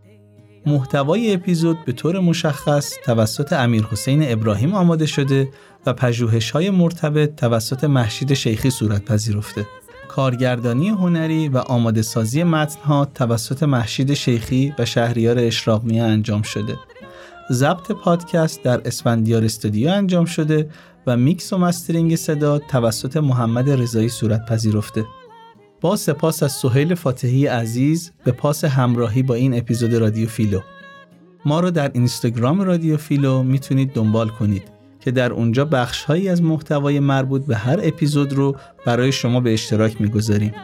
محتوای 0.66 1.34
اپیزود 1.34 1.84
به 1.84 1.92
طور 1.92 2.20
مشخص 2.20 2.92
توسط 3.04 3.52
امیر 3.52 3.84
حسین 3.84 4.32
ابراهیم 4.32 4.74
آماده 4.74 5.06
شده 5.06 5.48
و 5.86 5.92
پژوهش 5.92 6.50
های 6.50 6.70
مرتبط 6.70 7.34
توسط 7.34 7.84
محشید 7.84 8.34
شیخی 8.34 8.70
صورت 8.70 9.04
پذیرفته. 9.04 9.66
کارگردانی 10.10 10.88
هنری 10.88 11.48
و 11.48 11.58
آماده 11.58 12.02
سازی 12.02 12.42
متنها 12.42 13.04
توسط 13.04 13.62
مهشید 13.62 14.14
شیخی 14.14 14.74
و 14.78 14.84
شهریار 14.84 15.38
اشراقمی 15.38 16.00
انجام 16.00 16.42
شده. 16.42 16.76
ضبط 17.52 17.92
پادکست 17.92 18.62
در 18.62 18.80
اسفندیار 18.84 19.44
استودیو 19.44 19.88
انجام 19.90 20.24
شده 20.24 20.70
و 21.06 21.16
میکس 21.16 21.52
و 21.52 21.58
mastering 21.58 22.16
صدا 22.16 22.58
توسط 22.58 23.16
محمد 23.16 23.70
رضایی 23.70 24.08
صورت 24.08 24.46
پذیرفته. 24.46 25.04
با 25.80 25.96
سپاس 25.96 26.42
از 26.42 26.52
سهیل 26.52 26.94
فاتحی 26.94 27.46
عزیز 27.46 28.12
به 28.24 28.32
پاس 28.32 28.64
همراهی 28.64 29.22
با 29.22 29.34
این 29.34 29.58
اپیزود 29.58 29.94
رادیو 29.94 30.28
فیلو. 30.28 30.60
ما 31.44 31.60
رو 31.60 31.70
در 31.70 31.90
اینستاگرام 31.94 32.60
رادیو 32.60 32.96
فیلو 32.96 33.42
می‌تونید 33.42 33.92
دنبال 33.92 34.28
کنید. 34.28 34.79
که 35.00 35.10
در 35.10 35.32
اونجا 35.32 35.64
بخشهایی 35.64 36.28
از 36.28 36.42
محتوای 36.42 37.00
مربوط 37.00 37.46
به 37.46 37.56
هر 37.56 37.80
اپیزود 37.82 38.32
رو 38.32 38.56
برای 38.86 39.12
شما 39.12 39.40
به 39.40 39.52
اشتراک 39.52 40.00
می‌گذاریم. 40.00 40.54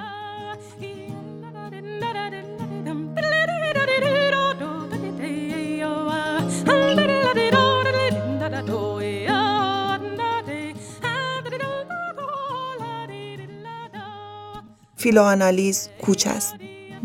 فیلوانالیز 14.97 15.89
کوچ 16.01 16.27
است. 16.27 16.55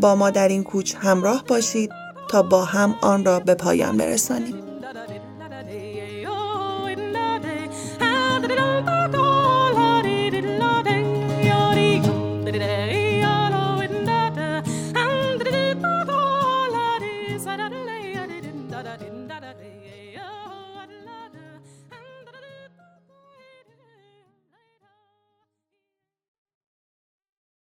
با 0.00 0.14
ما 0.14 0.30
در 0.30 0.48
این 0.48 0.64
کوچ 0.64 0.94
همراه 0.98 1.44
باشید 1.48 1.90
تا 2.30 2.42
با 2.42 2.64
هم 2.64 2.94
آن 3.02 3.24
را 3.24 3.40
به 3.40 3.54
پایان 3.54 3.96
برسانیم. 3.96 4.71